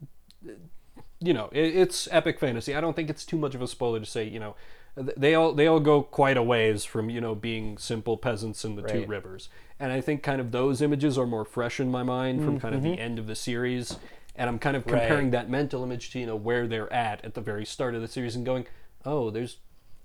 you 1.19 1.33
know, 1.33 1.49
it, 1.51 1.75
it's 1.75 2.07
epic 2.11 2.39
fantasy. 2.39 2.75
I 2.75 2.81
don't 2.81 2.95
think 2.95 3.09
it's 3.09 3.25
too 3.25 3.37
much 3.37 3.55
of 3.55 3.61
a 3.61 3.67
spoiler 3.67 3.99
to 3.99 4.05
say, 4.05 4.23
you 4.27 4.39
know, 4.39 4.55
they 4.95 5.35
all 5.35 5.53
they 5.53 5.67
all 5.67 5.79
go 5.79 6.01
quite 6.01 6.35
a 6.35 6.43
ways 6.43 6.83
from 6.83 7.09
you 7.09 7.21
know 7.21 7.33
being 7.35 7.77
simple 7.77 8.17
peasants 8.17 8.65
in 8.65 8.75
the 8.75 8.81
two 8.81 9.05
rivers. 9.05 9.47
And 9.79 9.91
I 9.93 10.01
think 10.01 10.23
kind 10.23 10.41
of 10.41 10.51
those 10.51 10.81
images 10.81 11.17
are 11.17 11.25
more 11.27 11.45
fresh 11.45 11.79
in 11.79 11.89
my 11.89 12.03
mind 12.03 12.43
from 12.43 12.59
kind 12.59 12.75
of 12.75 12.81
Mm-hmm. 12.81 12.91
the 12.91 12.99
end 12.99 13.19
of 13.19 13.27
the 13.27 13.35
series. 13.35 13.97
And 14.35 14.49
I'm 14.49 14.59
kind 14.59 14.75
of 14.75 14.85
comparing 14.85 15.31
that 15.31 15.49
mental 15.49 15.83
image 15.83 16.11
to 16.11 16.19
you 16.19 16.25
know 16.25 16.35
where 16.35 16.67
they're 16.67 16.91
at 16.91 17.23
at 17.23 17.33
the 17.33 17.41
very 17.41 17.65
start 17.65 17.95
of 17.95 18.01
the 18.01 18.07
series 18.07 18.35
and 18.35 18.45
going, 18.45 18.65
oh, 19.05 19.29
there's 19.29 19.57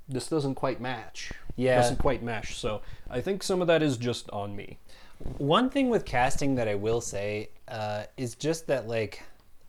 this 0.09 0.29
doesn't 0.29 0.55
quite 0.57 0.81
match. 0.81 1.33
Yeah. 1.57 1.77
doesn't 1.77 1.99
quite 1.99 2.23
mesh. 2.23 2.57
So 2.57 2.83
I 3.11 3.21
think 3.21 3.43
some 3.43 3.61
of 3.63 3.67
that 3.69 3.83
is 3.83 3.97
just 3.97 4.29
on 4.31 4.55
me. 4.55 4.79
One 5.39 5.71
thing 5.71 5.89
with 5.89 6.05
casting 6.05 6.57
that 6.57 6.69
I 6.69 6.75
will 6.75 7.01
say 7.01 7.49
uh, 7.69 8.05
is 8.17 8.35
just 8.35 8.67
that 8.67 8.87
like 8.87 9.23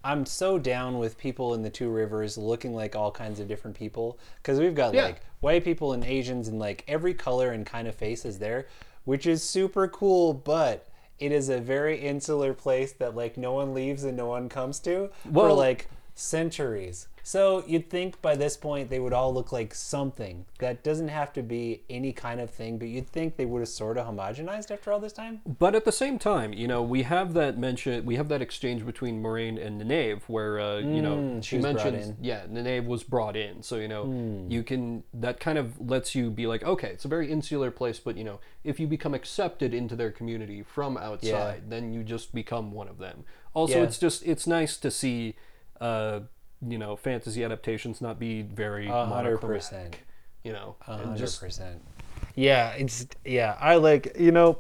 I'm 0.06 0.26
so 0.28 0.60
down 0.60 1.00
with 1.00 1.18
people 1.18 1.56
in 1.56 1.64
the 1.64 1.70
two 1.72 1.90
rivers 1.90 2.38
looking 2.38 2.76
like 2.76 2.96
all 2.96 3.12
kinds 3.12 3.40
of 3.40 3.48
different 3.48 3.76
people 3.76 4.20
because 4.38 4.60
we've 4.60 4.76
got 4.76 4.94
Yeah. 4.94 5.06
like 5.06 5.22
white 5.40 5.64
people 5.64 5.94
and 5.94 6.04
Asians 6.06 6.48
and 6.48 6.60
like 6.60 6.84
every 6.88 7.16
color 7.16 7.52
and 7.52 7.66
kind 7.66 7.88
of 7.88 7.96
face 7.96 8.24
is 8.24 8.38
there, 8.38 8.68
which 9.06 9.26
is 9.26 9.42
super 9.44 9.88
cool. 9.88 10.32
But 10.34 10.88
it 11.20 11.32
is 11.32 11.50
a 11.50 11.60
very 11.60 12.00
insular 12.00 12.54
place 12.54 12.92
that 12.94 13.16
like 13.16 13.36
no 13.36 13.54
one 13.54 13.74
leaves 13.74 14.04
and 14.04 14.16
no 14.16 14.28
one 14.28 14.48
comes 14.48 14.80
to 14.82 15.10
for 15.34 15.52
like 15.52 15.88
centuries. 16.14 17.08
So 17.28 17.64
you'd 17.66 17.90
think 17.90 18.22
by 18.22 18.36
this 18.36 18.56
point 18.56 18.92
they 18.92 19.00
would 19.00 19.12
all 19.12 19.34
look 19.34 19.52
like 19.52 19.74
something 19.74 20.46
that 20.60 20.84
doesn't 20.84 21.08
have 21.08 21.34
to 21.34 21.42
be 21.42 21.82
any 21.90 22.14
kind 22.14 22.40
of 22.40 22.52
thing, 22.52 22.78
but 22.78 22.88
you'd 22.88 23.10
think 23.10 23.36
they 23.36 23.48
would 23.48 23.62
have 23.62 23.68
sort 23.68 23.98
of 23.98 24.06
homogenized 24.06 24.70
after 24.70 24.92
all 24.92 25.00
this 25.00 25.12
time. 25.12 25.42
But 25.58 25.74
at 25.74 25.86
the 25.86 25.92
same 25.92 26.20
time, 26.20 26.54
you 26.54 26.68
know, 26.68 26.84
we 26.84 27.02
have 27.02 27.34
that 27.34 27.58
mention, 27.58 28.06
we 28.06 28.16
have 28.18 28.28
that 28.30 28.44
exchange 28.44 28.86
between 28.86 29.24
Moiraine 29.24 29.58
and 29.60 29.82
Nynaeve, 29.82 30.22
where 30.28 30.60
uh, 30.60 30.78
you 30.78 31.02
know 31.02 31.16
Mm, 31.18 31.44
she 31.44 31.58
brought 31.58 31.74
mentions, 31.84 32.10
in. 32.10 32.18
Yeah, 32.22 32.46
Nynaeve 32.46 32.86
was 32.86 33.02
brought 33.04 33.36
in, 33.36 33.64
so 33.64 33.78
you 33.78 33.88
know 33.88 34.46
you 34.48 34.62
can 34.62 35.04
that 35.16 35.40
kind 35.40 35.58
of 35.58 35.82
lets 35.82 36.14
you 36.14 36.30
be 36.30 36.46
like, 36.46 36.62
okay, 36.64 36.90
it's 36.90 37.06
a 37.06 37.08
very 37.08 37.32
insular 37.32 37.72
place, 37.72 37.98
but 37.98 38.18
you 38.18 38.24
know, 38.24 38.40
if 38.64 38.80
you 38.80 38.86
become 38.86 39.16
accepted 39.16 39.74
into 39.74 39.96
their 39.96 40.12
community 40.12 40.62
from 40.62 40.96
outside, 40.96 41.72
then 41.72 41.92
you 41.92 42.04
just 42.04 42.36
become 42.36 42.72
one 42.72 42.88
of 42.88 43.00
them. 43.00 43.24
Also, 43.56 43.78
Yeah. 43.80 43.84
it's 43.86 43.98
just 43.98 44.24
it's 44.28 44.46
nice 44.46 44.78
to 44.78 44.92
see, 44.92 45.34
uh, 45.82 46.20
you 46.68 46.78
know, 46.78 46.96
fantasy 46.96 47.44
adaptations 47.44 48.02
not 48.02 48.20
be 48.20 48.42
very 48.42 48.88
hundred 48.88 49.40
percent. 49.40 49.98
You 50.44 50.54
know, 50.54 50.76
hundred 50.82 51.20
percent. 51.40 51.82
Yeah, 52.36 52.72
it's 52.72 53.08
yeah. 53.24 53.56
I 53.60 53.76
like 53.76 54.16
you 54.20 54.32
know, 54.32 54.60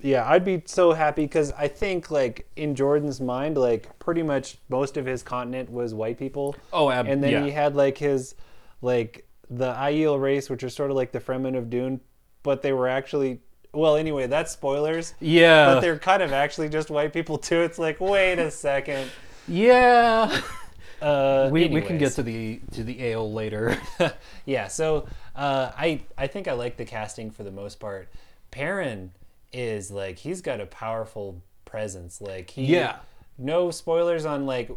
yeah. 0.00 0.28
I'd 0.28 0.44
be 0.44 0.62
so 0.66 0.92
happy 0.92 1.22
because 1.24 1.52
I 1.52 1.68
think 1.68 2.10
like 2.10 2.46
in 2.56 2.74
Jordan's 2.74 3.20
mind, 3.20 3.56
like 3.56 3.98
pretty 3.98 4.22
much 4.22 4.58
most 4.68 4.96
of 4.96 5.06
his 5.06 5.22
continent 5.22 5.70
was 5.70 5.94
white 5.94 6.18
people. 6.18 6.56
Oh, 6.72 6.90
ab- 6.90 7.06
and 7.06 7.22
then 7.22 7.30
yeah. 7.32 7.44
he 7.44 7.50
had 7.50 7.74
like 7.76 7.98
his 7.98 8.34
like 8.80 9.26
the 9.50 9.72
Aiel 9.74 10.20
race, 10.20 10.48
which 10.50 10.62
are 10.64 10.68
sort 10.70 10.90
of 10.90 10.96
like 10.96 11.12
the 11.12 11.20
Fremen 11.20 11.56
of 11.56 11.70
Dune, 11.70 12.00
but 12.42 12.62
they 12.62 12.72
were 12.72 12.88
actually 12.88 13.40
well. 13.72 13.96
Anyway, 13.96 14.26
that's 14.26 14.52
spoilers. 14.52 15.14
yeah, 15.20 15.66
But 15.74 15.80
they're 15.80 15.98
kind 15.98 16.22
of 16.22 16.32
actually 16.32 16.68
just 16.68 16.90
white 16.90 17.12
people 17.12 17.38
too. 17.38 17.60
It's 17.62 17.78
like 17.78 18.00
wait 18.00 18.38
a 18.38 18.50
second. 18.50 19.10
yeah. 19.48 20.40
Uh, 21.02 21.48
we, 21.50 21.68
we 21.68 21.80
can 21.80 21.98
get 21.98 22.12
to 22.12 22.22
the 22.22 22.60
to 22.72 22.84
the 22.84 22.96
Aiel 22.96 23.32
later. 23.32 23.76
yeah, 24.46 24.68
so 24.68 25.06
uh, 25.34 25.72
I 25.76 26.02
I 26.16 26.26
think 26.28 26.48
I 26.48 26.52
like 26.52 26.76
the 26.76 26.84
casting 26.84 27.30
for 27.30 27.42
the 27.42 27.50
most 27.50 27.80
part. 27.80 28.08
Perrin 28.50 29.12
is 29.52 29.90
like 29.90 30.18
he's 30.18 30.40
got 30.40 30.60
a 30.60 30.66
powerful 30.66 31.42
presence. 31.64 32.20
Like 32.20 32.50
he 32.50 32.64
Yeah. 32.66 32.96
No 33.38 33.70
spoilers 33.70 34.24
on 34.24 34.46
like 34.46 34.70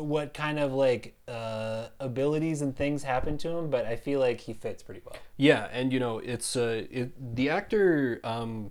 what 0.00 0.32
kind 0.32 0.58
of 0.58 0.72
like 0.72 1.14
uh, 1.28 1.88
abilities 2.00 2.62
and 2.62 2.74
things 2.76 3.02
happen 3.02 3.36
to 3.38 3.48
him, 3.48 3.70
but 3.70 3.84
I 3.84 3.96
feel 3.96 4.20
like 4.20 4.40
he 4.40 4.54
fits 4.54 4.82
pretty 4.82 5.02
well. 5.04 5.16
yeah, 5.36 5.68
and 5.72 5.92
you 5.92 6.00
know 6.00 6.18
it's 6.18 6.56
uh 6.56 6.84
it, 6.90 7.36
the 7.36 7.50
actor. 7.50 8.20
Um, 8.24 8.70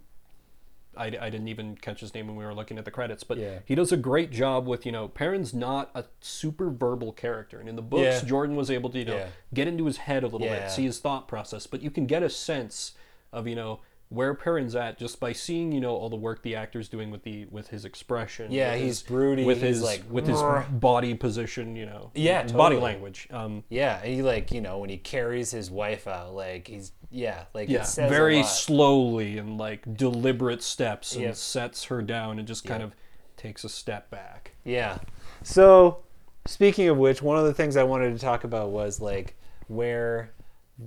I, 0.97 1.05
I 1.05 1.29
didn't 1.29 1.47
even 1.47 1.75
catch 1.77 2.01
his 2.01 2.13
name 2.13 2.27
when 2.27 2.35
we 2.35 2.43
were 2.43 2.53
looking 2.53 2.77
at 2.77 2.85
the 2.85 2.91
credits, 2.91 3.23
but 3.23 3.37
Yeah. 3.37 3.59
he 3.65 3.75
does 3.75 3.91
a 3.91 3.97
great 3.97 4.31
job 4.31 4.67
with 4.67 4.85
you 4.85 4.91
know 4.91 5.07
Perrin's 5.07 5.53
not 5.53 5.89
a 5.95 6.05
super 6.19 6.69
verbal 6.69 7.11
character, 7.13 7.59
and 7.59 7.69
in 7.69 7.75
the 7.75 7.81
books 7.81 8.21
Yeah. 8.21 8.27
Jordan 8.27 8.55
was 8.55 8.69
able 8.69 8.89
to 8.89 8.99
you 8.99 9.05
know 9.05 9.15
Yeah. 9.15 9.27
get 9.53 9.67
into 9.67 9.85
his 9.85 9.97
head 9.97 10.23
a 10.23 10.27
little 10.27 10.47
bit, 10.47 10.69
see 10.69 10.83
his 10.83 10.99
thought 10.99 11.27
process, 11.27 11.65
but 11.67 11.81
you 11.81 11.91
can 11.91 12.05
get 12.05 12.23
a 12.23 12.29
sense 12.29 12.93
of 13.31 13.47
you 13.47 13.55
know 13.55 13.79
where 14.09 14.33
Perrin's 14.33 14.75
at 14.75 14.97
just 14.99 15.21
by 15.21 15.31
seeing 15.31 15.71
you 15.71 15.79
know 15.79 15.95
all 15.95 16.09
the 16.09 16.17
work 16.17 16.41
the 16.43 16.53
actor's 16.53 16.89
doing 16.89 17.11
with 17.11 17.23
the 17.23 17.45
with 17.45 17.69
his 17.69 17.85
expression. 17.85 18.51
Yeah, 18.51 18.75
he's 18.75 18.99
his, 18.99 19.03
broody, 19.03 19.45
with 19.45 19.59
he's 19.61 19.75
his 19.77 19.83
like, 19.83 20.03
with 20.09 20.27
his 20.27 20.41
"Brr." 20.41 20.63
body 20.69 21.13
position, 21.15 21.77
you 21.77 21.85
know, 21.85 22.11
Yeah, 22.13 22.45
body 22.47 22.75
language. 22.75 23.29
Um, 23.31 23.63
Yeah, 23.69 24.03
he 24.03 24.21
like 24.21 24.51
you 24.51 24.59
know 24.59 24.79
when 24.79 24.89
he 24.89 24.97
carries 24.97 25.51
his 25.51 25.71
wife 25.71 26.07
out, 26.07 26.35
like 26.35 26.67
he's 26.67 26.91
yeah, 27.11 27.43
like 27.53 27.69
yeah, 27.69 27.81
it 27.81 27.85
says 27.87 28.09
a 28.09 28.13
very 28.13 28.41
slowly 28.43 29.37
and 29.37 29.57
like 29.57 29.97
deliberate 29.97 30.63
steps 30.63 31.13
and 31.15 31.23
Yep. 31.25 31.35
sets 31.35 31.83
her 31.85 32.01
down 32.01 32.39
and 32.39 32.47
just 32.47 32.65
kind 32.65 32.81
Yep. 32.81 32.91
of 32.91 32.95
takes 33.37 33.63
a 33.63 33.69
step 33.69 34.09
back. 34.09 34.51
Yeah. 34.63 34.99
So, 35.43 35.99
speaking 36.45 36.87
of 36.87 36.97
which, 36.97 37.21
one 37.21 37.37
of 37.37 37.45
the 37.45 37.53
things 37.53 37.75
I 37.75 37.83
wanted 37.83 38.13
to 38.13 38.19
talk 38.19 38.43
about 38.43 38.69
was 38.69 39.01
like 39.01 39.35
where 39.67 40.31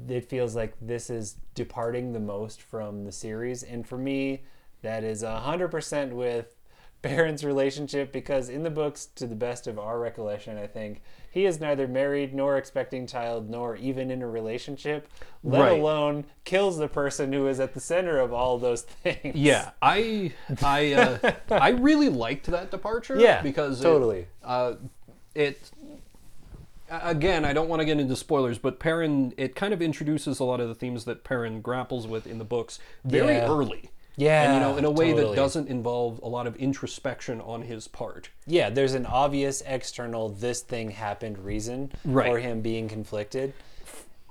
it 0.09 0.28
feels 0.28 0.57
like 0.57 0.75
this 0.81 1.11
is 1.11 1.37
departing 1.54 2.12
the 2.12 2.21
most 2.21 2.61
from 2.62 3.04
the 3.04 3.12
series, 3.12 3.62
and 3.62 3.87
for 3.87 3.99
me, 3.99 4.43
that 4.83 5.04
is 5.04 5.23
hundred 5.23 5.69
percent 5.69 6.14
with 6.14 6.47
Perrin's 7.02 7.45
relationship 7.45 8.12
because 8.12 8.49
in 8.49 8.62
the 8.62 8.71
books, 8.71 9.07
to 9.16 9.26
the 9.26 9.35
best 9.35 9.66
of 9.66 9.78
our 9.78 9.99
recollection, 9.99 10.57
I 10.59 10.66
think 10.66 11.02
he 11.35 11.45
is 11.47 11.61
neither 11.61 11.88
married 11.88 12.33
nor 12.33 12.57
expecting 12.57 13.07
child 13.09 13.50
nor 13.50 13.75
even 13.76 14.11
in 14.11 14.23
a 14.23 14.26
relationship, 14.29 15.09
let 15.43 15.61
Right. 15.61 15.81
alone 15.81 16.25
kills 16.45 16.79
the 16.79 16.87
person 16.88 17.33
who 17.33 17.49
is 17.49 17.59
at 17.59 17.75
the 17.75 17.81
center 17.81 18.21
of 18.21 18.33
all 18.33 18.57
those 18.59 18.83
things. 19.03 19.35
Yeah, 19.37 19.73
I 19.83 20.33
I 20.62 20.93
uh, 20.95 21.33
I 21.50 21.71
really 21.71 22.09
liked 22.09 22.47
that 22.47 22.71
departure. 22.71 23.19
Yeah, 23.19 23.43
because 23.43 23.81
it- 23.81 23.85
totally. 23.85 24.26
uh, 24.45 24.75
it 25.35 25.71
again, 26.91 27.45
I 27.45 27.53
don't 27.53 27.69
want 27.69 27.81
to 27.81 27.87
get 27.87 27.99
into 27.99 28.14
spoilers, 28.17 28.59
but 28.59 28.79
Perrin 28.79 29.35
it 29.37 29.55
kind 29.55 29.75
of 29.75 29.83
introduces 29.83 30.38
a 30.38 30.45
lot 30.45 30.61
of 30.61 30.69
the 30.69 30.75
themes 30.75 31.05
that 31.07 31.25
Perrin 31.25 31.61
grapples 31.61 32.07
with 32.07 32.26
in 32.26 32.38
the 32.38 32.45
books 32.45 32.79
very 33.05 33.35
Yeah. 33.35 33.49
early. 33.50 33.91
Yeah, 34.16 34.44
and 34.44 34.54
you 34.54 34.61
know, 34.61 34.76
in 34.76 34.85
a 34.85 34.90
way 34.90 35.12
that 35.12 35.35
doesn't 35.35 35.68
involve 35.68 36.21
a 36.23 36.28
lot 36.28 36.47
of 36.47 36.54
introspection 36.56 37.40
on 37.40 37.62
his 37.62 37.88
part. 37.88 38.28
Yeah, 38.47 38.71
there's 38.71 38.94
an 38.94 39.06
obvious 39.06 39.62
external 39.66 40.28
this 40.28 40.61
thing 40.61 40.90
happened 40.90 41.38
reason 41.38 41.90
Right. 42.04 42.30
for 42.30 42.38
him 42.38 42.61
being 42.61 42.88
conflicted. 42.88 43.52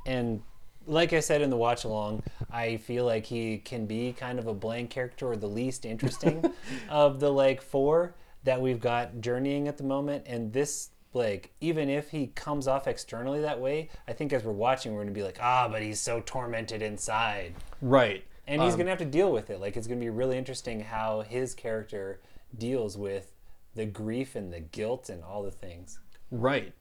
And 0.06 0.42
like 0.86 1.14
I 1.14 1.20
said 1.20 1.42
in 1.42 1.50
the 1.50 1.58
watch 1.58 1.84
along, 1.84 2.24
I 2.52 2.78
feel 2.78 3.06
like 3.06 3.26
he 3.26 3.58
can 3.58 3.86
be 3.86 4.14
kind 4.14 4.40
of 4.40 4.48
a 4.48 4.54
blank 4.54 4.90
character 4.90 5.30
or 5.32 5.36
the 5.36 5.48
least 5.48 5.86
interesting 5.86 6.44
of 6.90 7.20
the 7.20 7.32
like 7.32 7.62
four 7.62 8.16
that 8.44 8.62
we've 8.62 8.82
got 8.82 9.22
journeying 9.22 9.68
at 9.68 9.78
the 9.78 9.84
moment. 9.84 10.24
And 10.28 10.52
this 10.54 10.90
like 11.14 11.52
even 11.62 11.90
if 11.90 12.10
he 12.10 12.28
comes 12.28 12.68
off 12.68 12.88
externally 12.88 13.42
that 13.42 13.60
way, 13.60 13.90
I 14.08 14.14
think 14.14 14.34
as 14.34 14.44
we're 14.44 14.52
watching 14.52 14.94
we're 14.94 15.02
gonna 15.04 15.12
be 15.12 15.24
like, 15.24 15.38
ah, 15.42 15.68
but 15.70 15.82
he's 15.82 16.00
so 16.00 16.22
tormented 16.26 16.82
inside. 16.82 17.54
Right. 17.82 18.24
And 18.48 18.62
he's 18.62 18.76
gonna 18.76 18.90
have 18.90 19.00
to 19.00 19.06
deal 19.06 19.32
with 19.32 19.50
it. 19.50 19.60
Like 19.60 19.78
it's 19.78 19.88
gonna 19.88 20.00
be 20.00 20.10
really 20.10 20.38
interesting 20.38 20.82
how 20.82 21.22
his 21.22 21.54
character 21.54 22.20
deals 22.58 22.98
with 22.98 23.32
the 23.76 23.86
grief 23.86 24.36
and 24.36 24.52
the 24.52 24.60
guilt 24.60 25.10
and 25.10 25.24
all 25.24 25.44
the 25.44 25.52
things. 25.52 26.00
Right. 26.30 26.74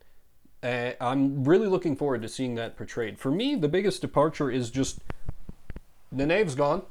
Uh, 0.62 0.92
I'm 1.00 1.45
really 1.45 1.66
looking 1.66 1.97
forward 1.97 2.23
to 2.23 2.28
seeing 2.28 2.54
that 2.57 2.76
portrayed. 2.76 3.19
For 3.19 3.31
me, 3.31 3.54
the 3.54 3.69
biggest 3.69 4.00
departure 4.00 4.50
is 4.50 4.71
just 4.71 5.00
Nynaeve's 6.14 6.54
gone. 6.54 6.83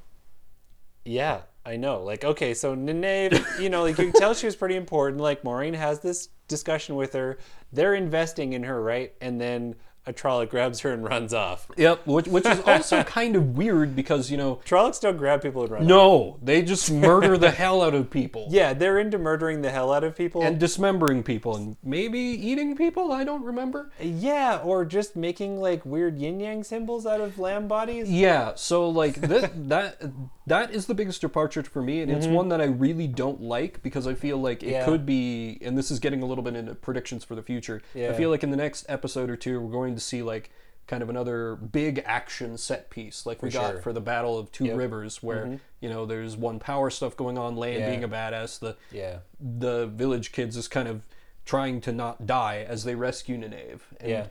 Yeah, 1.05 1.41
I 1.65 1.77
know. 1.77 2.03
Like, 2.03 2.23
okay, 2.23 2.53
so 2.53 2.75
Nene, 2.75 3.31
you 3.59 3.69
know, 3.69 3.83
like 3.83 3.97
you 3.97 4.11
can 4.11 4.13
tell 4.13 4.33
she 4.33 4.45
was 4.45 4.55
pretty 4.55 4.75
important. 4.75 5.21
Like 5.21 5.43
Moiraine 5.43 5.75
has 5.75 5.99
this 5.99 6.29
discussion 6.47 6.95
with 6.95 7.13
her. 7.13 7.37
They're 7.71 7.95
investing 7.95 8.53
in 8.53 8.63
her, 8.63 8.81
right? 8.81 9.13
And 9.21 9.39
then 9.39 9.75
Trolloc 10.07 10.49
grabs 10.49 10.79
her 10.81 10.91
and 10.91 11.03
runs 11.03 11.33
off. 11.33 11.67
Yep, 11.77 12.07
which, 12.07 12.27
which 12.27 12.45
is 12.45 12.59
also 12.61 13.03
kind 13.05 13.35
of 13.35 13.55
weird 13.57 13.95
because, 13.95 14.31
you 14.31 14.37
know, 14.37 14.59
Trollocs 14.65 14.99
don't 14.99 15.17
grab 15.17 15.41
people 15.43 15.61
and 15.63 15.71
run 15.71 15.81
off. 15.83 15.87
no, 15.87 16.39
they 16.41 16.61
just 16.63 16.91
murder 16.91 17.37
the 17.37 17.51
hell 17.61 17.81
out 17.83 17.93
of 17.93 18.09
people. 18.09 18.47
Yeah, 18.49 18.73
they're 18.73 18.97
into 18.99 19.17
murdering 19.19 19.61
the 19.61 19.69
hell 19.69 19.93
out 19.93 20.03
of 20.03 20.15
people. 20.15 20.41
And 20.41 20.59
dismembering 20.59 21.21
people 21.23 21.55
and 21.55 21.77
maybe 21.83 22.19
eating 22.19 22.75
people, 22.75 23.11
I 23.11 23.23
don't 23.23 23.43
remember. 23.43 23.91
yeah, 24.01 24.57
or 24.63 24.85
just 24.85 25.15
making 25.15 25.59
like 25.61 25.85
weird 25.85 26.17
yin 26.17 26.39
yang 26.39 26.63
symbols 26.63 27.05
out 27.05 27.21
of 27.21 27.37
lamb 27.37 27.67
bodies. 27.67 28.09
Yeah, 28.09 28.53
so 28.55 28.89
like 28.89 29.21
that 29.21 29.51
that 29.69 30.01
that 30.47 30.71
is 30.73 30.87
the 30.87 30.95
biggest 30.95 31.21
departure 31.21 31.61
for 31.63 31.81
me, 31.83 32.01
and 32.01 32.11
it's 32.11 32.25
one 32.27 32.49
that 32.49 32.59
I 32.59 32.65
really 32.65 33.07
don't 33.07 33.41
like 33.41 33.81
because 33.83 34.07
I 34.07 34.15
feel 34.15 34.37
like 34.37 34.63
it 34.63 34.71
Mm-hmm. 34.71 34.71
Yeah. 34.71 34.85
could 34.85 35.05
be, 35.05 35.57
and 35.61 35.77
this 35.77 35.91
is 35.91 35.99
getting 35.99 36.23
a 36.23 36.25
little 36.25 36.43
bit 36.43 36.55
into 36.55 36.73
predictions 36.75 37.23
for 37.25 37.35
the 37.35 37.41
future. 37.43 37.81
Yeah. 37.93 38.09
I 38.11 38.13
feel 38.13 38.29
like 38.29 38.41
in 38.41 38.49
the 38.51 38.57
next 38.57 38.85
episode 38.87 39.29
or 39.29 39.35
two, 39.35 39.59
we're 39.59 39.69
going 39.71 39.90
to 39.95 40.01
see 40.01 40.21
like 40.23 40.51
kind 40.87 41.01
of 41.03 41.09
another 41.09 41.55
big 41.55 42.03
action 42.05 42.57
set 42.57 42.89
piece, 42.89 43.25
like 43.25 43.41
we 43.41 43.49
For 43.49 43.53
got 43.53 43.71
sure. 43.73 43.81
for 43.81 43.93
the 43.93 44.01
Battle 44.01 44.37
of 44.37 44.51
Two 44.51 44.65
Yep. 44.65 44.71
Mm-hmm. 44.71 44.79
Rivers, 44.79 45.23
where 45.23 45.59
you 45.79 45.89
know 45.89 46.05
there's 46.05 46.35
one 46.35 46.59
power 46.59 46.89
stuff 46.89 47.15
going 47.15 47.37
on, 47.37 47.55
Lan 47.55 47.79
Yeah. 47.79 47.89
being 47.89 48.03
a 48.03 48.09
badass, 48.09 48.59
the 48.59 48.75
Yeah. 48.91 49.19
the 49.39 49.87
village 49.87 50.31
kids 50.31 50.57
is 50.57 50.67
kind 50.67 50.87
of 50.87 51.03
trying 51.45 51.81
to 51.81 51.91
not 51.91 52.25
die 52.27 52.65
as 52.67 52.83
they 52.83 52.95
rescue 52.95 53.37
Nynaeve. 53.37 53.81
And 53.99 54.09
Yeah. 54.09 54.25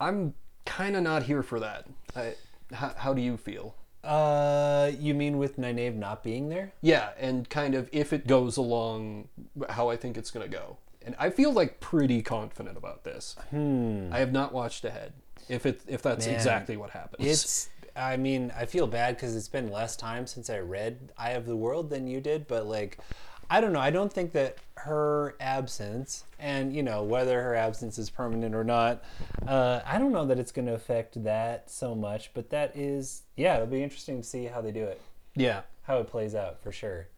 I'm 0.00 0.34
kind 0.64 0.96
of 0.96 1.02
not 1.02 1.24
here 1.24 1.42
for 1.42 1.58
that. 1.60 1.86
I, 2.14 2.34
how, 2.72 2.92
how 2.96 3.14
do 3.14 3.22
you 3.22 3.36
feel? 3.36 3.74
Uh, 4.04 4.90
you 4.98 5.14
mean 5.14 5.38
with 5.38 5.56
Nynaeve 5.58 5.94
not 5.96 6.22
being 6.24 6.48
there? 6.48 6.72
Yeah, 6.80 7.10
and 7.18 7.48
kind 7.48 7.74
of 7.74 7.88
if 7.92 8.12
it 8.12 8.26
goes 8.26 8.56
along 8.56 9.28
how 9.70 9.88
I 9.90 9.96
think 9.96 10.16
it's 10.16 10.30
going 10.30 10.48
to 10.48 10.56
go. 10.56 10.76
And 11.04 11.14
I 11.18 11.30
feel 11.30 11.52
like 11.52 11.80
pretty 11.80 12.22
confident 12.22 12.76
about 12.76 13.04
this. 13.04 13.36
Hmm. 13.50 14.08
I 14.12 14.18
have 14.18 14.32
not 14.32 14.52
watched 14.52 14.84
ahead. 14.84 15.12
If 15.48 15.66
it 15.66 15.80
if 15.86 16.02
that's 16.02 16.26
Man. 16.26 16.34
exactly 16.34 16.76
what 16.76 16.90
happens. 16.90 17.26
It's. 17.26 17.68
I 17.94 18.16
mean, 18.16 18.52
I 18.56 18.64
feel 18.64 18.86
bad 18.86 19.16
because 19.16 19.36
it's 19.36 19.48
been 19.48 19.70
less 19.70 19.96
time 19.96 20.26
since 20.26 20.48
I 20.48 20.60
read 20.60 21.12
Eye 21.18 21.32
of 21.32 21.44
the 21.44 21.56
World 21.56 21.90
than 21.90 22.06
you 22.06 22.22
did, 22.22 22.46
but 22.46 22.66
like, 22.66 22.96
I 23.50 23.60
don't 23.60 23.74
know. 23.74 23.80
I 23.80 23.90
don't 23.90 24.10
think 24.10 24.32
that 24.32 24.56
her 24.76 25.36
absence, 25.40 26.24
and 26.38 26.74
you 26.74 26.82
know 26.82 27.02
whether 27.02 27.42
her 27.42 27.54
absence 27.54 27.98
is 27.98 28.08
permanent 28.08 28.54
or 28.54 28.64
not, 28.64 29.04
uh, 29.46 29.80
I 29.84 29.98
don't 29.98 30.12
know 30.12 30.24
that 30.24 30.38
it's 30.38 30.52
going 30.52 30.66
to 30.66 30.74
affect 30.74 31.22
that 31.24 31.70
so 31.70 31.94
much. 31.94 32.32
But 32.32 32.48
that 32.48 32.74
is, 32.74 33.24
yeah, 33.36 33.56
it'll 33.56 33.66
be 33.66 33.82
interesting 33.82 34.22
to 34.22 34.26
see 34.26 34.46
how 34.46 34.62
they 34.62 34.72
do 34.72 34.84
it, 34.84 35.00
yeah. 35.34 35.60
how 35.82 35.98
it 35.98 36.06
plays 36.06 36.34
out 36.34 36.62
for 36.62 36.72
sure. 36.72 37.08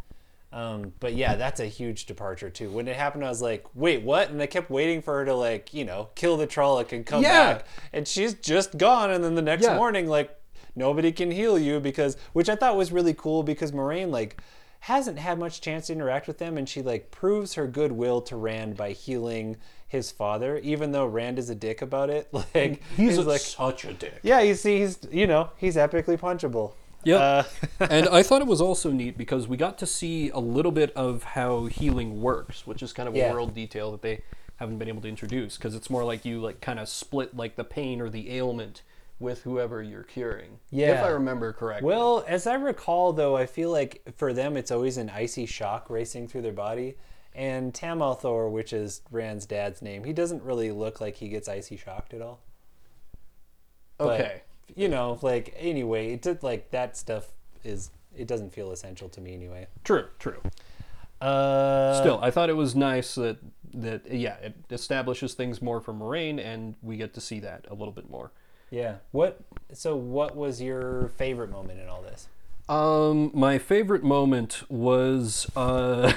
Um, 0.55 0.93
but 1.01 1.15
yeah, 1.15 1.35
that's 1.35 1.59
a 1.59 1.67
huge 1.67 2.07
departure 2.07 2.49
too. 2.49 2.71
When 2.71 2.87
it 2.87 2.95
happened, 2.95 3.25
I 3.25 3.29
was 3.29 3.43
like, 3.43 3.67
"Wait, 3.75 4.03
what?" 4.03 4.31
And 4.31 4.41
I 4.41 4.47
kept 4.47 4.71
waiting 4.71 5.03
for 5.03 5.15
her 5.19 5.25
to 5.25 5.35
like, 5.35 5.75
you 5.75 5.85
know, 5.85 6.11
kill 6.15 6.37
the 6.37 6.47
Trolloc 6.47 6.93
and 6.93 7.05
come 7.05 7.23
Yeah. 7.25 7.55
back, 7.55 7.67
and 7.93 8.07
she's 8.07 8.35
just 8.35 8.79
gone. 8.79 9.11
And 9.11 9.25
then 9.25 9.35
the 9.35 9.43
next 9.43 9.65
Yeah. 9.65 9.75
morning, 9.77 10.07
like, 10.07 10.31
nobody 10.77 11.11
can 11.11 11.33
heal 11.33 11.59
you 11.59 11.81
because, 11.81 12.17
which 12.35 12.49
I 12.49 12.55
thought 12.55 12.77
was 12.77 12.93
really 12.93 13.15
cool 13.15 13.43
because 13.43 13.73
Moiraine 13.73 14.11
like 14.13 14.41
hasn't 14.81 15.19
had 15.19 15.39
much 15.39 15.61
chance 15.61 15.89
to 15.89 15.93
interact 15.93 16.29
with 16.29 16.39
them, 16.39 16.57
and 16.57 16.69
she 16.69 16.83
like 16.83 17.11
proves 17.11 17.55
her 17.55 17.67
goodwill 17.67 18.21
to 18.23 18.37
Rand 18.37 18.77
by 18.77 18.93
healing 18.93 19.57
his 19.89 20.13
father, 20.13 20.59
even 20.59 20.93
though 20.93 21.07
Rand 21.07 21.39
is 21.39 21.51
a 21.51 21.55
dick 21.57 21.83
about 21.83 22.11
it. 22.11 22.29
Like 22.33 22.81
He's, 22.97 23.17
a, 23.19 23.23
like, 23.23 23.41
such 23.41 23.85
a 23.85 23.93
dick. 23.93 24.21
yeah, 24.23 24.41
you 24.41 24.55
see, 24.55 24.79
he's 24.79 25.01
you 25.11 25.27
know 25.27 25.51
he's 25.57 25.75
epically 25.75 26.17
punchable. 26.19 26.75
Yep. 27.05 27.21
Uh, 27.21 27.43
and 27.91 28.09
I 28.09 28.23
thought 28.23 28.41
it 28.41 28.47
was 28.49 28.61
also 28.61 28.91
neat 28.91 29.17
because 29.19 29.47
we 29.49 29.57
got 29.57 29.79
to 29.79 29.87
see 29.87 30.31
a 30.31 30.39
little 30.39 30.73
bit 30.73 30.93
of 30.95 31.23
how 31.23 31.67
healing 31.67 32.21
works, 32.21 32.67
which 32.67 32.83
is 32.83 32.93
kind 32.93 33.09
of 33.09 33.15
Yeah. 33.17 33.31
a 33.31 33.33
world 33.33 33.55
detail 33.55 33.91
that 33.93 34.03
they 34.03 34.23
haven't 34.57 34.79
been 34.79 34.89
able 34.89 35.03
to 35.03 35.09
introduce 35.09 35.57
because 35.57 35.75
it's 35.75 35.91
more 35.91 36.05
like 36.05 36.25
you 36.25 36.41
like 36.41 36.61
kind 36.61 36.79
of 36.79 36.89
split 36.89 37.37
like 37.37 37.57
the 37.57 37.65
pain 37.65 38.01
or 38.01 38.09
the 38.09 38.31
ailment 38.37 38.83
with 39.21 39.43
whoever 39.43 39.83
you're 39.83 40.03
curing. 40.03 40.59
Yeah. 40.71 40.99
If 40.99 41.05
I 41.05 41.09
remember 41.09 41.53
correctly. 41.53 41.87
Well, 41.87 42.25
as 42.27 42.47
I 42.47 42.55
recall, 42.55 43.13
though, 43.13 43.37
I 43.37 43.47
feel 43.47 43.71
like 43.71 44.03
for 44.17 44.33
them 44.33 44.57
it's 44.57 44.71
always 44.71 44.97
an 44.97 45.11
icy 45.11 45.47
shock 45.47 45.89
racing 45.89 46.29
through 46.29 46.43
their 46.43 46.53
body. 46.53 46.97
And 47.35 47.75
Tam 47.75 47.99
al'Thor, 47.99 48.49
which 48.51 48.73
is 48.73 49.03
Rand's 49.11 49.45
dad's 49.47 49.83
name, 49.83 50.05
he 50.05 50.13
doesn't 50.13 50.43
really 50.45 50.71
look 50.71 51.01
like 51.01 51.17
he 51.17 51.29
gets 51.29 51.49
icy 51.49 51.77
shocked 51.77 52.15
at 52.15 52.23
all. 52.23 52.41
But, 53.99 54.21
okay. 54.21 54.43
You 54.75 54.89
know, 54.89 55.19
like 55.23 55.55
anyway, 55.59 56.13
it 56.13 56.23
did 56.23 56.43
like 56.43 56.71
that 56.71 56.97
stuff 56.97 57.29
is 57.65 57.91
it 58.17 58.27
doesn't 58.29 58.53
feel 58.53 58.71
essential 58.73 59.09
to 59.11 59.21
me 59.21 59.35
anyway. 59.35 59.67
True, 59.85 60.07
true. 60.19 60.41
Uh, 61.21 62.01
Still, 62.01 62.19
I 62.23 62.31
thought 62.31 62.51
it 62.51 62.57
was 62.57 62.75
nice 62.75 63.15
that 63.15 63.39
that 63.73 64.11
yeah, 64.13 64.37
it 64.37 64.55
establishes 64.71 65.35
things 65.35 65.61
more 65.63 65.81
for 65.81 65.93
Moiraine 65.93 66.39
and 66.45 66.75
we 66.83 66.97
get 66.97 67.15
to 67.15 67.21
see 67.21 67.41
that 67.41 67.67
a 67.71 67.75
little 67.75 67.93
bit 67.93 68.09
more. 68.11 68.31
yeah. 68.71 68.97
What? 69.13 69.41
So, 69.73 69.97
what 69.97 70.37
was 70.37 70.61
your 70.61 71.09
favorite 71.17 71.51
moment 71.51 71.81
in 71.81 71.89
all 71.89 72.03
this? 72.03 72.29
Um, 72.69 73.31
my 73.35 73.59
favorite 73.59 74.03
moment 74.03 74.63
was 74.71 75.47
uh, 75.57 76.13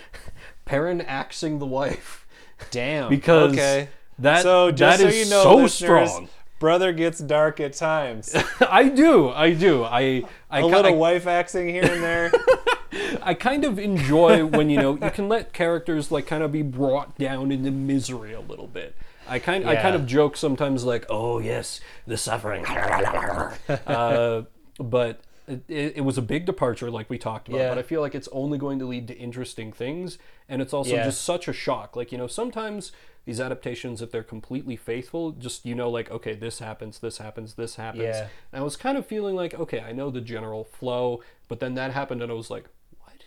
Perrin 0.64 1.00
axing 1.02 1.58
the 1.58 1.66
wife 1.66 2.26
Damn. 2.70 3.08
because 3.10 3.52
okay. 3.52 3.88
that 4.18 4.42
So 4.42 4.70
just 4.70 4.98
that 4.98 5.02
so 5.02 5.08
is 5.08 5.24
you 5.24 5.30
know, 5.30 5.42
so 5.42 5.66
strong. 5.66 6.28
Brother 6.58 6.92
gets 6.92 7.18
dark 7.18 7.60
at 7.60 7.72
times. 7.74 8.34
I 8.60 8.88
do, 8.88 9.30
I 9.30 9.52
do. 9.52 9.84
I 9.84 10.24
I, 10.50 10.60
A 10.60 10.62
ki- 10.62 10.68
little 10.68 10.94
I, 10.94 10.96
wife 10.96 11.26
axing 11.26 11.68
here 11.68 11.84
and 11.84 12.02
there. 12.02 12.32
I 13.22 13.34
kind 13.34 13.64
of 13.64 13.78
enjoy 13.78 14.44
when 14.46 14.70
you 14.70 14.78
know 14.78 14.98
you 15.02 15.10
can 15.10 15.28
let 15.28 15.52
characters 15.52 16.10
like 16.10 16.26
kind 16.26 16.42
of 16.42 16.52
be 16.52 16.62
brought 16.62 17.18
down 17.18 17.50
into 17.52 17.70
misery 17.70 18.32
a 18.32 18.40
little 18.40 18.68
bit. 18.68 18.94
I 19.28 19.38
kind 19.38 19.68
I 19.68 19.76
kind 19.76 19.94
of 19.96 20.06
joke 20.06 20.36
sometimes 20.36 20.84
like, 20.84 21.04
oh 21.10 21.38
yes, 21.40 21.80
the 22.06 22.16
suffering. 22.16 22.64
uh, 23.86 24.42
but 24.78 25.20
it, 25.48 25.64
it 25.68 26.04
was 26.04 26.18
a 26.18 26.22
big 26.22 26.44
departure, 26.46 26.90
like 26.90 27.08
we 27.08 27.18
talked 27.18 27.48
about. 27.48 27.58
Yeah. 27.58 27.68
But 27.68 27.78
I 27.78 27.82
feel 27.82 28.00
like 28.00 28.14
it's 28.14 28.28
only 28.32 28.58
going 28.58 28.78
to 28.80 28.86
lead 28.86 29.08
to 29.08 29.16
interesting 29.16 29.72
things, 29.72 30.18
and 30.48 30.60
it's 30.62 30.72
also 30.72 30.94
Yeah. 30.94 31.04
just 31.04 31.22
such 31.22 31.48
a 31.48 31.52
shock. 31.52 31.96
Like 31.96 32.12
you 32.12 32.18
know, 32.18 32.26
sometimes 32.26 32.92
these 33.24 33.40
adaptations, 33.40 34.02
if 34.02 34.10
they're 34.12 34.22
completely 34.22 34.76
faithful, 34.76 35.32
just 35.32 35.64
you 35.66 35.74
know, 35.74 35.88
like 35.90 36.10
okay, 36.10 36.34
this 36.34 36.58
happens, 36.58 36.98
this 36.98 37.18
happens, 37.18 37.54
this 37.54 37.76
happens. 37.76 38.02
Yeah. 38.02 38.28
And 38.52 38.60
I 38.60 38.64
was 38.64 38.76
kind 38.76 38.96
of 38.98 39.06
feeling 39.06 39.36
like, 39.36 39.54
okay, 39.54 39.80
I 39.80 39.92
know 39.92 40.10
the 40.10 40.20
general 40.20 40.64
flow, 40.64 41.22
but 41.48 41.60
then 41.60 41.74
that 41.74 41.92
happened, 41.92 42.22
and 42.22 42.30
I 42.30 42.34
was 42.34 42.50
like, 42.50 42.66
what? 43.00 43.22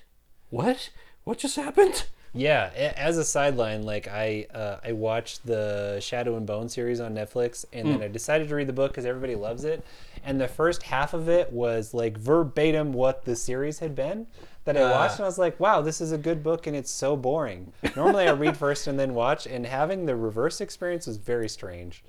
What? 0.50 0.90
What 1.24 1.38
just 1.38 1.56
happened? 1.56 2.06
Yeah, 2.34 2.70
as 2.96 3.18
a 3.18 3.24
sideline, 3.24 3.84
like 3.84 4.08
I 4.08 4.46
uh, 4.54 4.78
I 4.84 4.92
watched 4.92 5.46
the 5.46 6.00
Shadow 6.00 6.38
and 6.38 6.46
Bone 6.46 6.70
series 6.70 7.00
on 7.00 7.16
Netflix, 7.16 7.66
and 7.74 7.88
Hmm. 7.88 7.92
then 7.94 8.04
I 8.04 8.08
decided 8.08 8.50
to 8.50 8.56
read 8.56 8.68
the 8.68 8.74
book 8.74 8.92
because 8.92 9.06
everybody 9.06 9.36
loves 9.36 9.64
it. 9.64 9.84
And 10.24 10.40
the 10.40 10.48
first 10.48 10.84
half 10.84 11.14
of 11.14 11.28
it 11.28 11.52
was 11.52 11.94
like 11.94 12.18
verbatim 12.18 12.94
what 12.94 13.26
the 13.26 13.36
series 13.36 13.80
had 13.80 13.96
been 13.96 14.28
that 14.66 14.78
I 14.78 14.92
watched, 14.92 15.14
Ah. 15.14 15.18
and 15.18 15.24
I 15.24 15.28
was 15.28 15.40
like, 15.40 15.60
wow, 15.60 15.82
this 15.82 16.02
is 16.02 16.12
a 16.12 16.18
good 16.18 16.44
book, 16.44 16.68
and 16.68 16.76
it's 16.76 16.92
so 16.92 17.16
boring. 17.16 17.74
Normally, 17.96 18.28
I 18.28 18.32
read 18.34 18.56
first 18.58 18.86
and 18.86 19.00
then 19.00 19.16
watch, 19.16 19.48
and 19.48 19.66
having 19.66 20.06
the 20.06 20.16
reverse 20.16 20.62
experience 20.62 21.08
was 21.08 21.18
very 21.18 21.50
strange. 21.50 22.04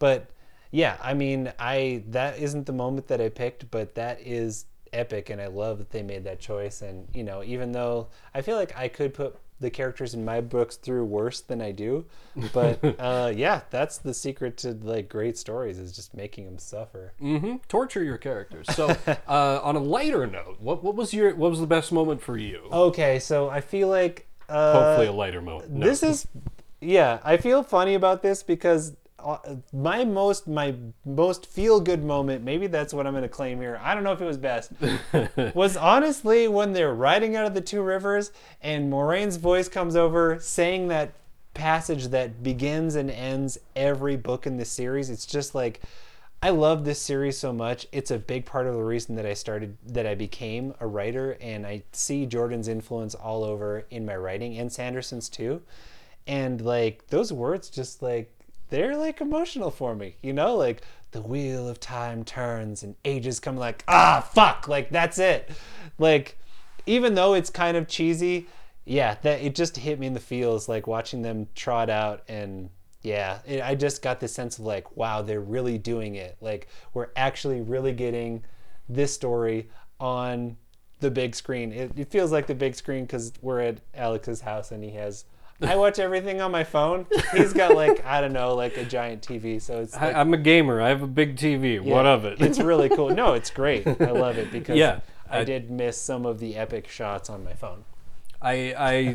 But 0.00 0.26
yeah, 0.72 0.96
I 1.00 1.14
mean, 1.14 1.52
I 1.60 2.02
that 2.08 2.38
isn't 2.38 2.66
the 2.66 2.72
moment 2.72 3.06
that 3.08 3.20
I 3.20 3.28
picked, 3.28 3.70
but 3.70 3.94
that 3.94 4.18
is 4.26 4.64
epic, 4.92 5.30
and 5.30 5.40
I 5.40 5.46
love 5.46 5.78
that 5.78 5.90
they 5.90 6.02
made 6.02 6.24
that 6.24 6.40
choice. 6.40 6.82
And 6.82 7.06
you 7.14 7.22
know, 7.22 7.44
even 7.44 7.70
though 7.70 8.08
I 8.34 8.42
feel 8.42 8.56
like 8.56 8.76
I 8.76 8.88
could 8.88 9.14
put 9.14 9.36
the 9.62 9.70
characters 9.70 10.12
in 10.12 10.24
my 10.24 10.40
books 10.40 10.76
through 10.76 11.04
worse 11.04 11.40
than 11.40 11.62
I 11.62 11.72
do, 11.72 12.04
but 12.52 12.80
uh, 12.98 13.32
yeah, 13.34 13.62
that's 13.70 13.98
the 13.98 14.12
secret 14.12 14.58
to 14.58 14.72
like 14.82 15.08
great 15.08 15.38
stories 15.38 15.78
is 15.78 15.92
just 15.92 16.14
making 16.14 16.44
them 16.44 16.58
suffer. 16.58 17.14
Mm-hmm. 17.22 17.56
Torture 17.68 18.04
your 18.04 18.18
characters. 18.18 18.66
So, 18.74 18.94
uh, 19.26 19.60
on 19.62 19.76
a 19.76 19.80
lighter 19.80 20.26
note, 20.26 20.58
what 20.60 20.84
what 20.84 20.94
was 20.94 21.14
your 21.14 21.34
what 21.34 21.50
was 21.50 21.60
the 21.60 21.66
best 21.66 21.92
moment 21.92 22.20
for 22.20 22.36
you? 22.36 22.68
Okay, 22.70 23.18
so 23.18 23.48
I 23.48 23.62
feel 23.62 23.88
like 23.88 24.26
uh, 24.48 24.72
Hopefully, 24.72 25.06
a 25.06 25.12
lighter 25.12 25.40
moment. 25.40 25.70
No. 25.70 25.86
This 25.86 26.02
is, 26.02 26.26
yeah. 26.80 27.20
I 27.24 27.38
feel 27.38 27.62
funny 27.62 27.94
about 27.94 28.22
this 28.22 28.42
because 28.42 28.94
Uh, 29.22 29.56
my 29.72 30.04
most 30.04 30.46
my 30.46 30.74
most 31.04 31.46
feel 31.46 31.80
good 31.80 32.04
moment. 32.04 32.44
Maybe 32.44 32.66
that's 32.66 32.92
what 32.92 33.06
I'm 33.06 33.12
going 33.12 33.22
to 33.22 33.28
claim 33.28 33.60
here. 33.60 33.80
I 33.82 33.94
don't 33.94 34.04
know 34.04 34.12
if 34.12 34.20
it 34.20 34.24
was 34.24 34.36
best. 34.36 34.72
was 35.54 35.76
honestly 35.76 36.48
when 36.48 36.72
they're 36.72 36.94
riding 36.94 37.36
out 37.36 37.46
of 37.46 37.54
the 37.54 37.60
two 37.60 37.82
rivers 37.82 38.32
and 38.60 38.92
Moiraine's 38.92 39.36
voice 39.36 39.68
comes 39.68 39.96
over 39.96 40.38
saying 40.40 40.88
that 40.88 41.12
passage 41.54 42.08
that 42.08 42.42
begins 42.42 42.94
and 42.94 43.10
ends 43.10 43.58
every 43.76 44.16
book 44.16 44.46
in 44.46 44.56
the 44.56 44.64
series. 44.64 45.10
It's 45.10 45.26
just 45.26 45.54
like. 45.54 45.80
I 46.44 46.50
love 46.50 46.84
this 46.84 47.00
series 47.00 47.38
so 47.38 47.52
much. 47.52 47.86
It's 47.92 48.10
a 48.10 48.18
big 48.18 48.46
part 48.46 48.66
of 48.66 48.74
the 48.74 48.82
reason 48.82 49.14
that 49.14 49.24
I 49.24 49.32
started, 49.32 49.78
that 49.86 50.06
I 50.06 50.16
became 50.16 50.74
a 50.80 50.88
writer, 50.88 51.38
and 51.40 51.64
I 51.64 51.84
see 51.92 52.26
Jordan's 52.26 52.66
influence 52.66 53.14
all 53.14 53.44
over 53.44 53.86
in 53.90 54.04
my 54.04 54.16
writing 54.16 54.58
and 54.58 54.72
Sanderson's 54.72 55.28
too. 55.28 55.62
And 56.26 56.60
like 56.60 57.06
those 57.08 57.32
words, 57.32 57.70
just 57.70 58.02
like 58.02 58.32
they're 58.72 58.96
like 58.96 59.20
emotional 59.20 59.70
for 59.70 59.94
me, 59.94 60.16
you 60.22 60.32
know, 60.32 60.56
like 60.56 60.80
the 61.10 61.20
wheel 61.20 61.68
of 61.68 61.78
time 61.78 62.24
turns 62.24 62.82
and 62.82 62.96
ages 63.04 63.38
come, 63.38 63.58
like 63.58 63.84
ah 63.86 64.26
fuck, 64.32 64.66
like 64.66 64.88
that's 64.88 65.18
it. 65.18 65.50
Like 65.98 66.38
even 66.86 67.14
though 67.14 67.34
it's 67.34 67.50
kind 67.50 67.76
of 67.76 67.86
cheesy, 67.86 68.46
yeah, 68.86 69.16
that 69.20 69.42
it 69.42 69.54
just 69.54 69.76
hit 69.76 70.00
me 70.00 70.06
in 70.06 70.14
the 70.14 70.20
feels, 70.20 70.70
like 70.70 70.86
watching 70.86 71.20
them 71.20 71.48
trot 71.54 71.90
out 71.90 72.22
and 72.28 72.70
yeah, 73.02 73.40
it, 73.46 73.62
I 73.62 73.74
just 73.74 74.00
got 74.00 74.20
this 74.20 74.32
sense 74.32 74.58
of 74.58 74.64
like, 74.64 74.96
wow, 74.96 75.20
they're 75.20 75.42
really 75.42 75.76
doing 75.76 76.14
it. 76.14 76.38
Like 76.40 76.66
we're 76.94 77.10
actually 77.14 77.60
really 77.60 77.92
getting 77.92 78.42
this 78.88 79.12
story 79.12 79.68
on 80.00 80.56
the 81.00 81.10
big 81.10 81.34
screen. 81.34 81.72
It, 81.72 81.92
it 81.94 82.10
feels 82.10 82.32
like 82.32 82.46
the 82.46 82.54
big 82.54 82.74
screen 82.74 83.04
because 83.04 83.34
we're 83.42 83.60
at 83.60 83.80
Alex's 83.92 84.40
house 84.40 84.70
and 84.70 84.82
he 84.82 84.92
has. 84.92 85.26
I 85.62 85.76
watch 85.76 85.98
everything 85.98 86.40
on 86.40 86.50
my 86.50 86.64
phone. 86.64 87.06
He's 87.34 87.52
got 87.52 87.74
like 87.74 88.04
I 88.04 88.20
don't 88.20 88.32
know, 88.32 88.54
like 88.54 88.76
a 88.76 88.84
giant 88.84 89.22
TV. 89.26 89.60
So 89.60 89.80
it's 89.80 89.96
I, 89.96 90.06
like, 90.08 90.16
I'm 90.16 90.34
a 90.34 90.38
gamer. 90.38 90.80
I 90.80 90.88
have 90.88 91.02
a 91.02 91.06
big 91.06 91.36
TV. 91.36 91.80
What 91.80 92.06
of 92.06 92.24
it? 92.24 92.40
It's 92.40 92.58
really 92.58 92.88
cool. 92.88 93.10
No, 93.10 93.34
it's 93.34 93.50
great. 93.60 93.86
I 93.86 94.10
love 94.10 94.38
it 94.38 94.50
because 94.52 94.76
Yeah, 94.76 95.00
I, 95.30 95.40
I- 95.40 95.44
did 95.44 95.70
miss 95.70 95.96
some 96.00 96.26
of 96.26 96.38
the 96.40 96.56
epic 96.56 96.88
shots 96.88 97.30
on 97.30 97.44
my 97.44 97.54
phone. 97.54 97.84
I, 98.44 98.74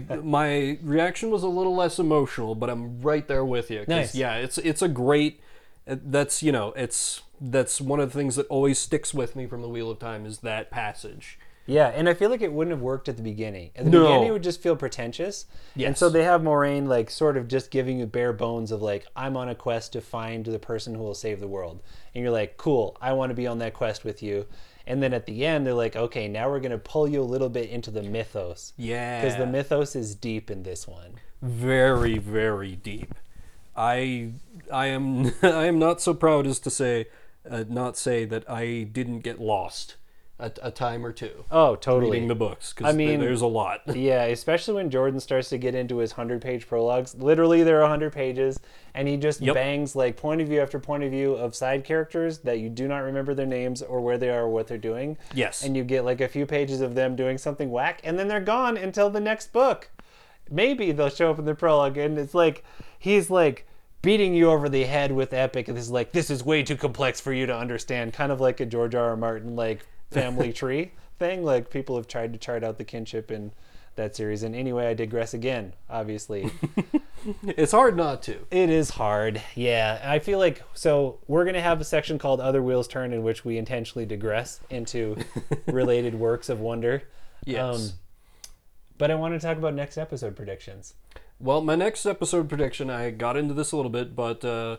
I, 0.10 0.16
my 0.24 0.78
reaction 0.82 1.30
was 1.32 1.44
a 1.44 1.50
little 1.50 1.76
less 1.76 2.00
emotional, 2.00 2.56
but 2.56 2.70
I'm 2.70 3.02
right 3.02 3.28
there 3.28 3.44
with 3.44 3.70
you. 3.70 3.84
Nice. 3.86 4.16
Yeah, 4.16 4.36
it's 4.36 4.58
it's 4.58 4.82
a 4.82 4.88
great. 4.88 5.42
uh, 5.86 5.98
That's 6.02 6.42
you 6.42 6.54
know, 6.54 6.72
it's 6.78 7.24
that's 7.42 7.82
one 7.82 8.00
of 8.00 8.14
the 8.14 8.18
things 8.18 8.38
that 8.38 8.48
always 8.48 8.80
sticks 8.80 9.14
with 9.14 9.36
me 9.36 9.46
from 9.46 9.62
the 9.62 9.68
Wheel 9.68 9.92
of 9.92 10.00
Time 10.00 10.26
is 10.26 10.38
that 10.40 10.72
passage. 10.72 11.38
Yeah, 11.68 11.88
and 11.90 12.08
I 12.10 12.14
feel 12.16 12.30
like 12.30 12.42
it 12.42 12.52
wouldn't 12.54 12.72
have 12.72 12.82
worked 12.82 13.08
at 13.10 13.18
the 13.18 13.24
beginning. 13.24 13.72
At 13.76 13.86
the 13.86 13.92
No. 13.92 14.06
beginning, 14.06 14.28
it 14.30 14.32
would 14.32 14.44
just 14.44 14.62
feel 14.62 14.76
pretentious. 14.76 15.46
And 15.78 15.96
so 15.98 16.10
they 16.10 16.24
have 16.24 16.42
Moiraine 16.42 16.88
like 16.88 17.10
sort 17.12 17.38
of 17.38 17.48
just 17.48 17.70
giving 17.72 18.00
you 18.00 18.06
bare 18.08 18.34
bones 18.34 18.72
of 18.72 18.82
like, 18.82 19.06
I'm 19.16 19.36
on 19.38 19.50
a 19.50 19.56
quest 19.56 19.94
to 19.94 20.02
find 20.02 20.46
the 20.46 20.60
person 20.60 20.96
who 20.96 21.04
will 21.04 21.14
save 21.14 21.40
the 21.40 21.48
world. 21.48 21.82
And 22.16 22.24
you're 22.24 22.32
like, 22.32 22.58
cool, 22.58 22.98
I 23.02 23.14
want 23.14 23.30
to 23.32 23.36
be 23.36 23.46
on 23.48 23.60
that 23.60 23.74
quest 23.74 24.04
with 24.06 24.24
you. 24.24 24.46
And 24.88 25.04
then 25.04 25.14
at 25.14 25.26
the 25.26 25.46
end, 25.46 25.68
they're 25.68 25.74
like, 25.74 25.98
okay, 25.98 26.30
now 26.30 26.50
we're 26.50 26.62
going 26.62 26.72
to 26.72 26.78
pull 26.78 27.10
you 27.10 27.22
a 27.22 27.24
little 27.24 27.50
bit 27.50 27.70
into 27.70 27.92
the 27.92 28.02
mythos. 28.02 28.72
Yeah, 28.78 29.22
Because 29.22 29.38
the 29.38 29.46
mythos 29.46 29.96
is 29.96 30.16
deep 30.16 30.50
in 30.50 30.64
this 30.64 30.88
one. 30.88 31.16
very 31.42 32.18
very 32.18 32.76
deep. 32.78 33.14
I 33.76 34.32
I 34.72 34.88
am 34.88 35.34
I 35.44 35.66
am 35.66 35.78
not 35.80 36.02
so 36.02 36.14
proud 36.14 36.48
as 36.48 36.60
to 36.60 36.70
say 36.70 37.08
uh, 37.50 37.66
not 37.70 37.98
say 37.98 38.26
that 38.26 38.50
I 38.50 38.84
didn't 38.92 39.20
get 39.20 39.40
lost 39.40 39.96
a, 40.40 40.52
a 40.62 40.70
time 40.72 41.04
or 41.06 41.12
two 41.12 41.46
Oh, 41.50 41.76
totally. 41.76 42.12
reading 42.12 42.28
the 42.28 42.36
books 42.36 42.72
because 42.74 42.94
I 42.94 42.96
mean- 42.96 43.20
there's 43.20 43.42
a 43.42 43.48
lot. 43.48 43.82
yeah, 43.96 44.24
especially 44.26 44.76
when 44.76 44.90
Jordan 44.92 45.20
starts 45.20 45.50
to 45.50 45.58
get 45.58 45.74
into 45.74 45.98
his 45.98 46.12
100 46.12 46.42
page 46.42 46.68
prologues. 46.68 47.16
Literally, 47.16 47.64
there 47.64 47.78
are 47.78 47.82
100 47.82 48.14
pages, 48.14 48.60
and 48.94 49.08
he 49.08 49.18
just 49.18 49.42
Yep. 49.42 49.56
bangs 49.56 49.96
like 49.96 50.16
point 50.16 50.42
of 50.42 50.48
view 50.48 50.62
after 50.62 50.80
point 50.80 51.04
of 51.04 51.10
view 51.12 51.34
of 51.34 51.56
side 51.56 51.84
characters 51.84 52.38
that 52.40 52.60
you 52.60 52.70
do 52.70 52.88
not 52.88 53.00
remember 53.00 53.34
their 53.34 53.46
names 53.48 53.82
or 53.82 54.00
where 54.02 54.18
they 54.20 54.30
are 54.30 54.44
or 54.44 54.50
what 54.50 54.68
they're 54.68 54.78
doing. 54.78 55.18
Yes. 55.34 55.64
And 55.64 55.76
you 55.76 55.84
get 55.84 56.06
like 56.06 56.22
a 56.22 56.28
few 56.28 56.46
pages 56.46 56.82
of 56.82 56.94
them 56.94 57.16
doing 57.16 57.38
something 57.40 57.72
whack, 57.72 58.02
and 58.04 58.20
then 58.20 58.28
they're 58.28 58.40
gone 58.40 58.78
until 58.78 59.10
the 59.10 59.20
next 59.20 59.52
book. 59.52 59.90
Maybe 60.50 60.92
they'll 60.92 61.10
show 61.10 61.32
up 61.32 61.40
in 61.40 61.46
the 61.46 61.56
prologue, 61.56 61.98
and 61.98 62.18
it's 62.18 62.34
like 62.36 62.64
he's 63.00 63.30
like 63.30 63.68
beating 64.04 64.34
you 64.36 64.50
over 64.52 64.70
the 64.70 64.84
head 64.84 65.12
with 65.12 65.34
epic, 65.34 65.68
and 65.68 65.76
this 65.76 65.86
is 65.86 65.92
like 65.92 66.12
this 66.12 66.30
is 66.30 66.46
way 66.46 66.62
too 66.64 66.78
complex 66.78 67.20
for 67.20 67.34
you 67.34 67.46
to 67.48 67.58
understand, 67.58 68.14
kind 68.14 68.32
of 68.32 68.40
like 68.40 68.60
a 68.60 68.66
George 68.66 68.94
R. 68.96 69.10
R. 69.10 69.18
Martin 69.18 69.56
like 69.56 69.86
family 70.12 70.54
tree 70.54 70.92
thing. 71.20 71.44
Like 71.44 71.70
people 71.70 71.96
have 71.96 72.08
tried 72.08 72.34
to 72.34 72.40
chart 72.40 72.64
out 72.64 72.78
the 72.78 72.84
kinship 72.84 73.32
in 73.32 73.52
that 73.96 74.16
series. 74.16 74.44
And 74.44 74.56
anyway, 74.56 74.88
I 74.88 74.94
digress 74.94 75.34
again. 75.34 75.74
Obviously, 75.90 76.52
It's 77.44 77.72
hard 77.72 77.98
not 77.98 78.22
to. 78.24 78.38
it 78.52 78.70
is 78.70 78.92
hard. 78.92 79.42
Yeah, 79.56 80.00
I 80.04 80.20
feel 80.20 80.38
like 80.40 80.62
so 80.74 81.18
we're 81.28 81.46
gonna 81.46 81.62
have 81.62 81.82
a 81.82 81.84
section 81.86 82.20
called 82.20 82.40
"Other 82.40 82.62
Wheels 82.62 82.88
Turn" 82.88 83.12
in 83.12 83.24
which 83.24 83.44
we 83.44 83.58
intentionally 83.58 84.06
digress 84.06 84.60
into 84.70 85.18
related 85.68 86.16
works 86.16 86.48
of 86.50 86.60
wonder. 86.60 87.04
Yes. 87.46 87.94
but 88.98 89.10
I 89.12 89.16
want 89.16 89.34
to 89.34 89.40
talk 89.46 89.58
about 89.58 89.74
next 89.74 89.98
episode 89.98 90.36
predictions. 90.36 90.94
Well, 91.40 91.62
my 91.62 91.76
next 91.76 92.06
episode 92.06 92.50
prediction, 92.50 92.90
I 92.90 93.12
got 93.12 93.38
into 93.38 93.54
this 93.54 93.72
a 93.72 93.76
little 93.78 93.92
bit, 93.92 94.16
but 94.16 94.44
uh, 94.46 94.78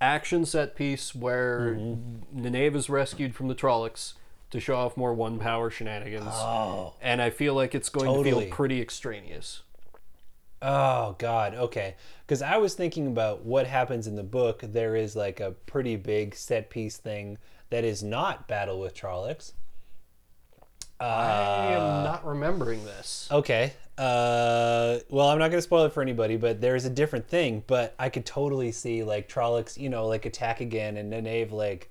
action 0.00 0.44
set 0.46 0.74
piece 0.76 1.14
where 1.14 1.74
Mm-hmm. 1.76 2.40
Nynaeve 2.46 2.74
is 2.76 2.88
rescued 2.90 3.34
from 3.34 3.48
the 3.48 3.54
Trollocs 3.54 4.14
to 4.50 4.60
show 4.60 4.76
off 4.76 4.96
more 4.96 5.12
one 5.14 5.38
power 5.38 5.70
shenanigans. 5.70 6.26
Oh. 6.28 6.94
And 7.00 7.20
I 7.20 7.30
feel 7.30 7.54
like 7.54 7.74
it's 7.74 7.88
going 7.88 8.12
to 8.12 8.30
feel 8.30 8.48
pretty 8.48 8.80
extraneous. 8.80 9.62
Oh 10.60 11.14
God. 11.18 11.54
Okay. 11.54 11.94
Because 12.26 12.42
I 12.42 12.56
was 12.56 12.74
thinking 12.74 13.06
about 13.06 13.44
what 13.44 13.66
happens 13.66 14.06
in 14.06 14.16
the 14.16 14.22
book. 14.22 14.62
There 14.62 14.96
is 14.96 15.14
like 15.14 15.40
a 15.40 15.52
pretty 15.52 15.96
big 15.96 16.34
set 16.34 16.70
piece 16.70 16.96
thing 16.96 17.38
that 17.70 17.84
is 17.84 18.02
not 18.02 18.48
battle 18.48 18.80
with 18.80 18.94
Trollocs. 18.94 19.52
I 21.00 21.74
am 21.74 22.04
not 22.04 22.26
remembering 22.26 22.84
this. 22.84 23.28
Okay. 23.30 23.72
Uh, 23.96 24.98
well, 25.08 25.28
I'm 25.28 25.38
not 25.38 25.50
going 25.50 25.58
to 25.58 25.62
spoil 25.62 25.84
it 25.84 25.92
for 25.92 26.02
anybody, 26.02 26.36
but 26.36 26.60
there's 26.60 26.84
a 26.84 26.90
different 26.90 27.28
thing. 27.28 27.62
But 27.66 27.94
I 27.98 28.08
could 28.08 28.26
totally 28.26 28.72
see 28.72 29.04
like 29.04 29.28
Trollocs, 29.28 29.78
you 29.78 29.90
know, 29.90 30.06
like 30.06 30.26
attack 30.26 30.60
again, 30.60 30.96
and 30.96 31.12
Nynaeve 31.12 31.52
like 31.52 31.90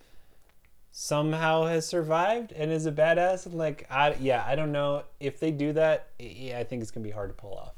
somehow 1.00 1.64
has 1.66 1.86
survived 1.86 2.52
and 2.54 2.72
is 2.72 2.88
a 2.88 2.92
badass. 2.92 3.46
And 3.46 3.54
like, 3.54 3.86
I 3.88 4.16
yeah, 4.20 4.44
I 4.48 4.56
don't 4.56 4.72
know 4.72 5.04
if 5.20 5.40
they 5.40 5.52
do 5.52 5.72
that. 5.74 6.08
Yeah, 6.18 6.58
I 6.58 6.64
think 6.64 6.82
it's 6.82 6.90
gonna 6.90 7.04
be 7.04 7.12
hard 7.12 7.30
to 7.30 7.36
pull 7.36 7.54
off. 7.54 7.76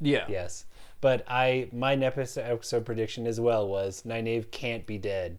Yeah. 0.00 0.24
Yes, 0.30 0.64
but 1.02 1.26
I 1.28 1.68
my 1.72 1.94
next 1.94 2.38
episode 2.38 2.86
prediction 2.86 3.26
as 3.26 3.38
well 3.38 3.68
was 3.68 4.04
Nynaeve 4.06 4.50
can't 4.50 4.86
be 4.86 4.96
dead. 4.96 5.36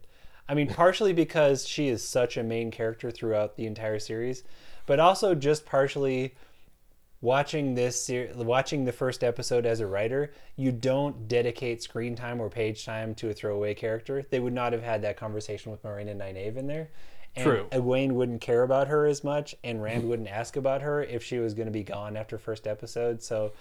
I 0.47 0.53
mean, 0.53 0.67
partially 0.73 1.13
because 1.13 1.67
she 1.67 1.88
is 1.88 2.07
such 2.07 2.38
a 2.38 2.43
main 2.43 2.69
character 2.69 3.09
throughout 3.09 3.57
the 3.57 3.65
entire 3.65 3.97
series, 3.97 4.43
but 4.85 4.99
also 4.99 5.33
just 5.33 5.65
partially 5.65 6.35
watching 7.21 7.73
this 7.73 8.05
ser- 8.05 8.29
watching 8.35 8.85
the 8.85 8.91
first 8.91 9.23
episode 9.23 9.65
as 9.65 9.79
a 9.79 9.88
writer 9.88 10.31
you 10.57 10.71
don't 10.71 11.27
dedicate 11.27 11.81
screen 11.81 12.13
time 12.13 12.39
or 12.39 12.49
page 12.49 12.85
time 12.85 13.15
to 13.15 13.29
a 13.29 13.33
throwaway 13.33 13.73
character 13.73 14.23
they 14.29 14.39
would 14.39 14.53
not 14.53 14.73
have 14.73 14.83
had 14.83 15.01
that 15.01 15.17
conversation 15.17 15.71
with 15.71 15.81
Moiraine 15.81 16.09
and 16.09 16.19
Nynaeve 16.19 16.57
in 16.57 16.67
there 16.67 16.89
and 17.36 17.45
True. 17.45 17.67
Uh, 17.71 17.78
Egwene 17.78 18.12
wouldn't 18.12 18.41
care 18.41 18.63
about 18.63 18.88
her 18.88 19.06
as 19.06 19.24
much 19.24 19.56
and 19.63 19.82
Rand 19.82 20.08
wouldn't 20.08 20.30
ask 20.30 20.56
about 20.56 20.82
her 20.82 21.04
if 21.04 21.24
she 21.24 21.39
was 21.39 21.54
going 21.54 21.67
to 21.67 21.71
be 21.71 21.84
gone 21.84 22.15
after 22.15 22.38
first 22.38 22.67
episode. 22.67 23.21
So 23.21 23.52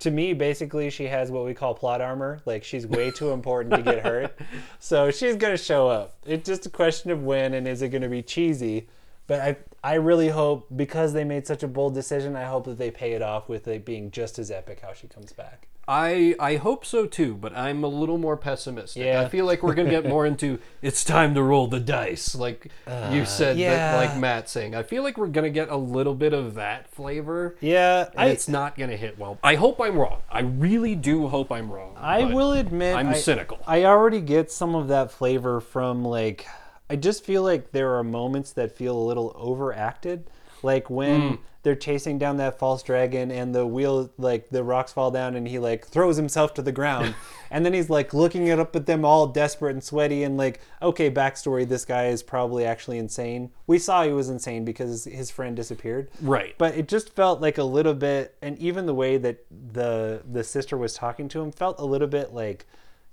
to 0.00 0.10
me 0.10 0.32
basically 0.32 0.90
she 0.90 1.04
has 1.04 1.30
what 1.30 1.44
we 1.44 1.54
call 1.54 1.74
plot 1.74 2.00
armor. 2.00 2.40
Like 2.44 2.64
she's 2.64 2.86
way 2.86 3.10
too 3.10 3.30
important 3.32 3.74
to 3.74 3.82
get 3.82 4.04
hurt. 4.04 4.38
So 4.78 5.10
she's 5.10 5.36
going 5.36 5.56
to 5.56 5.62
show 5.62 5.88
up. 5.88 6.16
It's 6.26 6.46
just 6.46 6.66
a 6.66 6.70
question 6.70 7.10
of 7.10 7.22
when 7.22 7.54
and 7.54 7.68
is 7.68 7.82
it 7.82 7.88
going 7.88 8.02
to 8.02 8.08
be 8.08 8.22
cheesy 8.22 8.88
But 9.30 9.40
I 9.40 9.56
I 9.84 9.94
really 9.94 10.30
hope 10.30 10.66
because 10.74 11.12
they 11.12 11.22
made 11.22 11.46
such 11.46 11.62
a 11.62 11.68
bold 11.68 11.94
decision, 11.94 12.34
I 12.34 12.46
hope 12.46 12.64
that 12.64 12.78
they 12.78 12.90
pay 12.90 13.12
it 13.12 13.22
off 13.22 13.48
with 13.48 13.68
it 13.68 13.84
being 13.84 14.10
just 14.10 14.40
as 14.40 14.50
epic 14.50 14.80
how 14.82 14.92
she 14.92 15.06
comes 15.06 15.32
back. 15.32 15.68
I 15.86 16.34
I 16.40 16.56
hope 16.56 16.84
so 16.84 17.06
too, 17.06 17.36
but 17.36 17.56
I'm 17.56 17.84
a 17.84 17.86
little 17.86 18.18
more 18.18 18.36
pessimistic. 18.36 19.04
Yeah. 19.04 19.20
I 19.22 19.28
feel 19.28 19.44
like 19.46 19.62
we're 19.62 19.74
gonna 19.74 19.88
get 19.88 20.04
more 20.04 20.26
into 20.26 20.58
it's 20.82 21.04
time 21.04 21.34
to 21.34 21.44
roll 21.44 21.68
the 21.68 21.78
dice, 21.78 22.34
like 22.34 22.72
you 23.12 23.24
said, 23.24 23.54
Uh, 23.54 23.60
yeah. 23.60 23.92
that, 23.92 23.96
like 24.08 24.18
Matt 24.18 24.48
saying. 24.48 24.74
I 24.74 24.82
feel 24.82 25.04
like 25.04 25.16
we're 25.16 25.28
gonna 25.28 25.48
get 25.48 25.68
a 25.68 25.76
little 25.76 26.16
bit 26.16 26.32
of 26.32 26.54
that 26.56 26.90
flavor, 26.90 27.54
Yeah, 27.60 28.08
and 28.16 28.30
it's 28.30 28.48
not 28.48 28.76
gonna 28.76 28.96
hit 28.96 29.16
well. 29.16 29.38
I 29.44 29.54
hope 29.54 29.80
I'm 29.80 29.96
wrong. 29.96 30.22
I 30.28 30.40
really 30.40 30.96
do 30.96 31.28
hope 31.28 31.52
I'm 31.52 31.70
wrong. 31.70 31.94
I 31.96 32.24
will 32.24 32.52
admit 32.52 32.96
I'm 32.96 33.10
I, 33.10 33.14
cynical. 33.14 33.60
I 33.64 33.84
already 33.84 34.20
get 34.20 34.50
some 34.50 34.74
of 34.74 34.88
that 34.88 35.12
flavor 35.12 35.60
from 35.60 36.04
like 36.04 36.46
I 36.90 36.96
just 36.96 37.24
feel 37.24 37.42
like 37.42 37.72
there 37.72 37.94
are 37.96 38.04
moments 38.04 38.52
that 38.52 38.72
feel 38.76 38.96
a 38.98 39.06
little 39.06 39.32
overacted. 39.36 40.28
Like 40.62 40.90
when 40.90 41.20
Hmm. 41.20 41.34
they're 41.62 41.74
chasing 41.76 42.18
down 42.18 42.36
that 42.38 42.58
false 42.58 42.82
dragon 42.82 43.30
and 43.30 43.54
the 43.54 43.66
wheel 43.66 44.10
like 44.18 44.48
the 44.50 44.62
rocks 44.64 44.92
fall 44.92 45.10
down 45.10 45.34
and 45.36 45.46
he 45.48 45.58
like 45.58 45.86
throws 45.86 46.16
himself 46.16 46.52
to 46.54 46.62
the 46.62 46.72
ground 46.72 47.14
and 47.50 47.64
then 47.64 47.72
he's 47.72 47.88
like 47.90 48.12
looking 48.12 48.46
it 48.46 48.58
up 48.58 48.74
at 48.76 48.84
them 48.86 49.04
all 49.04 49.26
desperate 49.26 49.72
and 49.72 49.82
sweaty 49.84 50.22
and 50.22 50.36
like 50.36 50.60
okay 50.82 51.10
backstory 51.10 51.66
this 51.68 51.84
guy 51.86 52.06
is 52.08 52.22
probably 52.22 52.64
actually 52.66 52.96
insane 52.98 53.50
we 53.66 53.78
saw 53.78 54.04
he 54.04 54.10
was 54.12 54.28
insane 54.30 54.64
because 54.64 55.04
his 55.04 55.30
friend 55.30 55.54
disappeared 55.56 56.10
Right. 56.22 56.54
but 56.58 56.74
it 56.76 56.88
just 56.88 57.10
felt 57.14 57.40
like 57.42 57.56
a 57.58 57.64
little 57.64 57.94
bit 57.94 58.36
and 58.42 58.58
even 58.58 58.84
the 58.86 58.94
way 58.94 59.16
that 59.18 59.44
the 59.50 60.22
the 60.30 60.44
sister 60.44 60.76
was 60.78 60.92
talking 60.94 61.28
to 61.28 61.40
him 61.42 61.52
felt 61.52 61.78
a 61.78 61.84
little 61.86 62.08
bit 62.08 62.32
like 62.34 62.66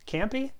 campy 0.05 0.51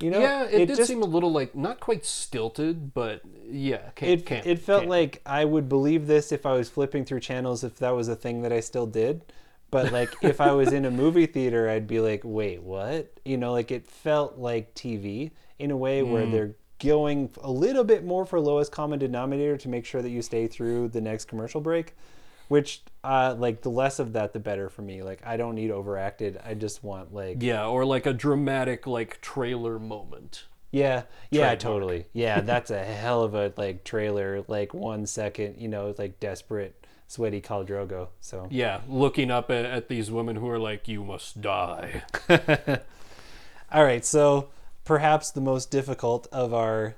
you 0.00 0.10
know 0.10 0.20
yeah, 0.20 0.44
it, 0.44 0.66
did 0.66 0.76
just 0.76 0.88
seem 0.88 1.02
a 1.02 1.06
little 1.06 1.32
like 1.32 1.54
not 1.54 1.80
quite 1.80 2.04
stilted, 2.04 2.92
but 2.94 3.22
yeah, 3.48 3.90
can't, 3.94 4.10
it, 4.12 4.26
can't, 4.26 4.46
it 4.46 4.58
felt 4.58 4.80
can't. 4.82 4.90
like 4.90 5.22
i 5.24 5.44
would 5.44 5.68
believe 5.68 6.06
this 6.06 6.32
if 6.32 6.44
i 6.46 6.52
was 6.52 6.68
flipping 6.68 7.04
through 7.04 7.20
channels 7.20 7.62
if 7.64 7.78
that 7.78 7.90
was 7.90 8.08
a 8.08 8.16
thing 8.16 8.42
that 8.42 8.52
i 8.52 8.60
still 8.60 8.86
did 8.86 9.22
but 9.70 9.92
like 9.92 10.10
if 10.22 10.40
i 10.40 10.50
was 10.52 10.72
in 10.72 10.84
a 10.84 10.90
movie 10.90 11.26
theater 11.26 11.68
i'd 11.70 11.86
be 11.86 12.00
like 12.00 12.22
wait 12.24 12.62
what 12.62 13.12
you 13.24 13.36
know 13.36 13.52
like 13.52 13.70
it 13.70 13.86
felt 13.86 14.36
like 14.38 14.74
tv 14.74 15.30
in 15.58 15.70
a 15.70 15.76
way 15.76 16.00
Hmm. 16.00 16.10
where 16.10 16.26
they're 16.26 16.54
going 16.80 17.30
a 17.42 17.50
little 17.50 17.84
bit 17.84 18.04
more 18.04 18.26
for 18.26 18.40
lowest 18.40 18.72
common 18.72 18.98
denominator 18.98 19.56
to 19.56 19.68
make 19.68 19.84
sure 19.86 20.02
that 20.02 20.10
you 20.10 20.20
stay 20.22 20.46
through 20.48 20.88
the 20.88 21.00
next 21.00 21.26
commercial 21.26 21.60
break 21.60 21.94
which 22.48 22.82
uh 23.02 23.34
like 23.38 23.62
the 23.62 23.70
less 23.70 23.98
of 23.98 24.12
that 24.12 24.32
the 24.32 24.38
better 24.38 24.68
for 24.68 24.82
me 24.82 25.02
like 25.02 25.20
i 25.24 25.36
don't 25.36 25.54
need 25.54 25.70
overacted 25.70 26.38
i 26.44 26.54
just 26.54 26.82
want 26.84 27.12
like 27.14 27.42
yeah, 27.42 27.66
or 27.66 27.84
like 27.84 28.06
a 28.06 28.12
dramatic 28.12 28.86
like 28.86 29.20
trailer 29.20 29.78
moment. 29.78 30.44
yeah, 30.70 31.02
yeah, 31.30 31.54
Trademark. 31.54 31.58
totally. 31.60 32.06
Yeah, 32.12 32.40
that's 32.40 32.70
a 32.70 32.82
hell 32.82 33.22
of 33.22 33.34
a 33.34 33.52
like 33.56 33.84
trailer, 33.84 34.44
like 34.48 34.74
one 34.74 35.06
second, 35.06 35.56
you 35.60 35.68
know, 35.68 35.94
like 35.96 36.18
desperate, 36.18 36.86
sweaty 37.06 37.40
Khal 37.40 37.64
Drogo. 37.66 38.08
So 38.20 38.48
Yeah, 38.50 38.80
looking 38.88 39.30
up 39.30 39.50
at, 39.50 39.64
at 39.64 39.88
these 39.88 40.10
women 40.10 40.36
who 40.36 40.48
are 40.50 40.58
like, 40.58 40.88
"You 40.88 41.04
must 41.04 41.40
die." 41.40 42.02
all 43.72 43.84
right, 43.84 44.04
so 44.04 44.48
perhaps 44.84 45.30
the 45.30 45.40
most 45.40 45.70
difficult 45.70 46.26
of 46.32 46.52
our 46.52 46.96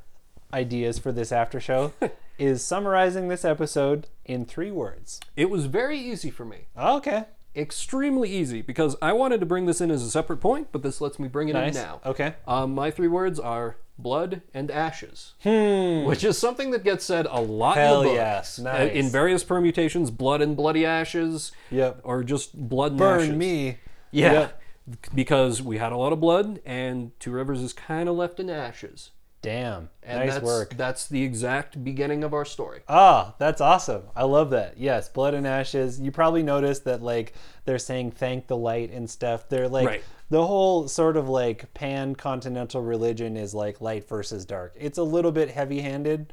ideas 0.52 0.98
for 0.98 1.12
this 1.12 1.30
after 1.32 1.60
show 1.60 1.92
is 2.38 2.62
summarizing 2.64 3.28
this 3.28 3.44
episode 3.44 4.08
in 4.24 4.44
three 4.44 4.70
words. 4.70 5.20
It 5.36 5.50
was 5.50 5.66
very 5.66 5.98
easy 5.98 6.30
for 6.30 6.44
me. 6.44 6.66
Okay. 6.78 7.24
extremely 7.54 8.28
easy 8.30 8.60
because 8.60 8.96
I 9.00 9.14
wanted 9.14 9.40
to 9.40 9.46
bring 9.46 9.64
this 9.64 9.80
in 9.80 9.90
as 9.90 10.02
a 10.02 10.10
separate 10.10 10.42
point, 10.42 10.68
but 10.72 10.82
this 10.82 11.00
lets 11.00 11.18
me 11.18 11.26
bring 11.26 11.48
it 11.48 11.54
Nice. 11.54 11.74
in 11.74 11.82
now. 11.82 12.00
Okay. 12.04 12.34
Um, 12.46 12.74
my 12.74 12.90
three 12.90 13.08
words 13.08 13.40
are 13.40 13.78
blood 13.98 14.42
and 14.52 14.70
ashes, 14.70 15.32
Hmm. 15.42 16.04
which 16.04 16.22
is 16.22 16.36
something 16.36 16.70
that 16.72 16.84
gets 16.84 17.02
said 17.06 17.26
a 17.30 17.40
lot 17.40 17.78
Hell 17.78 18.00
in 18.00 18.08
the 18.08 18.10
book. 18.10 18.16
yes. 18.16 18.58
Uh, 18.58 18.62
Nice. 18.64 18.92
In 18.92 19.08
various 19.08 19.42
permutations, 19.42 20.10
blood 20.10 20.42
and 20.42 20.54
bloody 20.54 20.84
ashes, 20.84 21.50
Yep. 21.70 22.00
or 22.04 22.22
just 22.22 22.68
blood 22.68 22.92
and 22.92 23.00
ashes. 23.00 23.28
Burn 23.28 23.38
me. 23.38 23.78
Yeah. 24.10 24.48
Because 25.14 25.62
we 25.62 25.78
had 25.78 25.92
a 25.92 25.96
lot 25.96 26.12
of 26.12 26.20
blood, 26.20 26.60
and 26.66 27.18
Two 27.18 27.30
Rivers 27.32 27.62
is 27.62 27.72
kind 27.72 28.06
of 28.08 28.16
left 28.16 28.38
in 28.38 28.50
ashes. 28.50 29.12
Damn. 29.46 29.90
And 30.02 30.18
nice 30.18 30.32
that's, 30.34 30.44
work. 30.44 30.76
That's 30.76 31.06
the 31.06 31.22
exact 31.22 31.84
beginning 31.84 32.24
of 32.24 32.34
our 32.34 32.44
story. 32.44 32.80
Ah, 32.88 33.36
that's 33.38 33.60
awesome. 33.60 34.02
I 34.16 34.24
love 34.24 34.50
that. 34.50 34.76
Yes, 34.76 35.08
blood 35.08 35.34
and 35.34 35.46
ashes. 35.46 36.00
You 36.00 36.10
probably 36.10 36.42
noticed 36.42 36.82
that 36.86 37.00
like 37.00 37.32
they're 37.64 37.78
saying 37.78 38.10
thank 38.10 38.48
the 38.48 38.56
light 38.56 38.90
and 38.90 39.08
stuff. 39.08 39.48
They're 39.48 39.68
like 39.68 39.86
Right. 39.86 40.04
the 40.30 40.44
whole 40.44 40.88
sort 40.88 41.16
of 41.16 41.28
like 41.28 41.72
pan 41.74 42.16
continental 42.16 42.82
religion 42.82 43.36
is 43.36 43.54
like 43.54 43.80
light 43.80 44.08
versus 44.08 44.44
dark. 44.44 44.74
It's 44.76 44.98
a 44.98 45.04
little 45.04 45.30
bit 45.30 45.52
heavy-handed, 45.52 46.32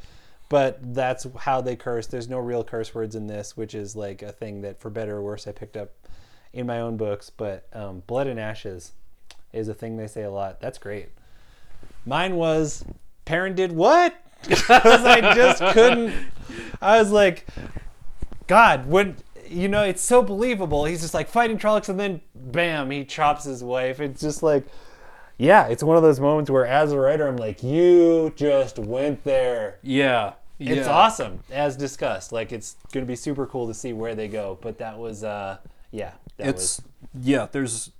but 0.49 0.79
that's 0.95 1.27
how 1.37 1.61
they 1.61 1.75
curse. 1.75 2.07
There's 2.07 2.27
no 2.27 2.39
real 2.39 2.63
curse 2.63 2.95
words 2.95 3.15
in 3.15 3.27
this, 3.27 3.55
which 3.55 3.75
is 3.75 3.95
like 3.95 4.23
a 4.23 4.31
thing 4.31 4.61
that 4.63 4.79
for 4.79 4.89
better 4.89 5.17
or 5.17 5.21
worse 5.21 5.45
I 5.45 5.51
picked 5.51 5.77
up 5.77 5.91
in 6.51 6.65
my 6.65 6.79
own 6.79 6.97
books, 6.97 7.29
but 7.29 7.67
um, 7.73 8.01
blood 8.07 8.25
and 8.25 8.39
ashes 8.39 8.93
is 9.51 9.67
a 9.67 9.75
thing 9.75 9.97
they 9.97 10.07
say 10.07 10.23
a 10.23 10.31
lot. 10.31 10.59
That's 10.59 10.79
great. 10.79 11.09
Mine 12.05 12.35
was 12.37 12.83
Perrin 13.25 13.55
did 13.55 13.71
what? 13.71 14.15
Because 14.43 15.05
I 15.05 15.33
just 15.33 15.63
couldn't. 15.73 16.13
I 16.81 16.99
was 16.99 17.11
like, 17.11 17.47
God, 18.47 18.87
when 18.87 19.15
you 19.47 19.67
know, 19.67 19.83
it's 19.83 20.01
so 20.01 20.21
believable. 20.21 20.85
He's 20.85 21.01
just 21.01 21.13
like 21.13 21.29
fighting 21.29 21.57
Trollocs, 21.57 21.89
and 21.89 21.99
then 21.99 22.21
bam, 22.35 22.91
he 22.91 23.05
chops 23.05 23.45
his 23.45 23.63
wife. 23.63 23.99
It's 23.99 24.21
just 24.21 24.43
like, 24.43 24.65
yeah, 25.37 25.67
it's 25.67 25.83
one 25.83 25.95
of 25.95 26.03
those 26.03 26.19
moments 26.19 26.49
where, 26.49 26.65
as 26.65 26.91
a 26.91 26.99
writer, 26.99 27.27
I'm 27.27 27.37
like, 27.37 27.63
you 27.63 28.33
just 28.35 28.79
went 28.79 29.23
there. 29.23 29.79
Yeah. 29.81 30.33
It's 30.59 30.87
awesome, 30.87 31.39
as 31.51 31.75
discussed. 31.75 32.31
Like, 32.31 32.51
it's 32.51 32.77
gonna 32.93 33.05
be 33.05 33.15
super 33.15 33.45
cool 33.45 33.67
to 33.67 33.73
see 33.73 33.91
where 33.91 34.15
they 34.15 34.27
go. 34.27 34.57
But 34.61 34.77
that 34.77 34.97
was, 34.97 35.23
uh, 35.23 35.57
yeah, 35.91 36.13
that 36.37 36.47
It's 36.47 36.79
was 36.79 36.81
yeah. 37.21 37.47
There's 37.51 37.91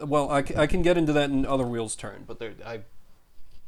well, 0.00 0.30
I, 0.30 0.38
I 0.56 0.66
can 0.66 0.82
get 0.82 0.96
into 0.96 1.12
that 1.12 1.30
in 1.30 1.44
other 1.44 1.66
wheels 1.66 1.96
turn, 1.96 2.24
but 2.26 2.38
there 2.38 2.52
I 2.64 2.80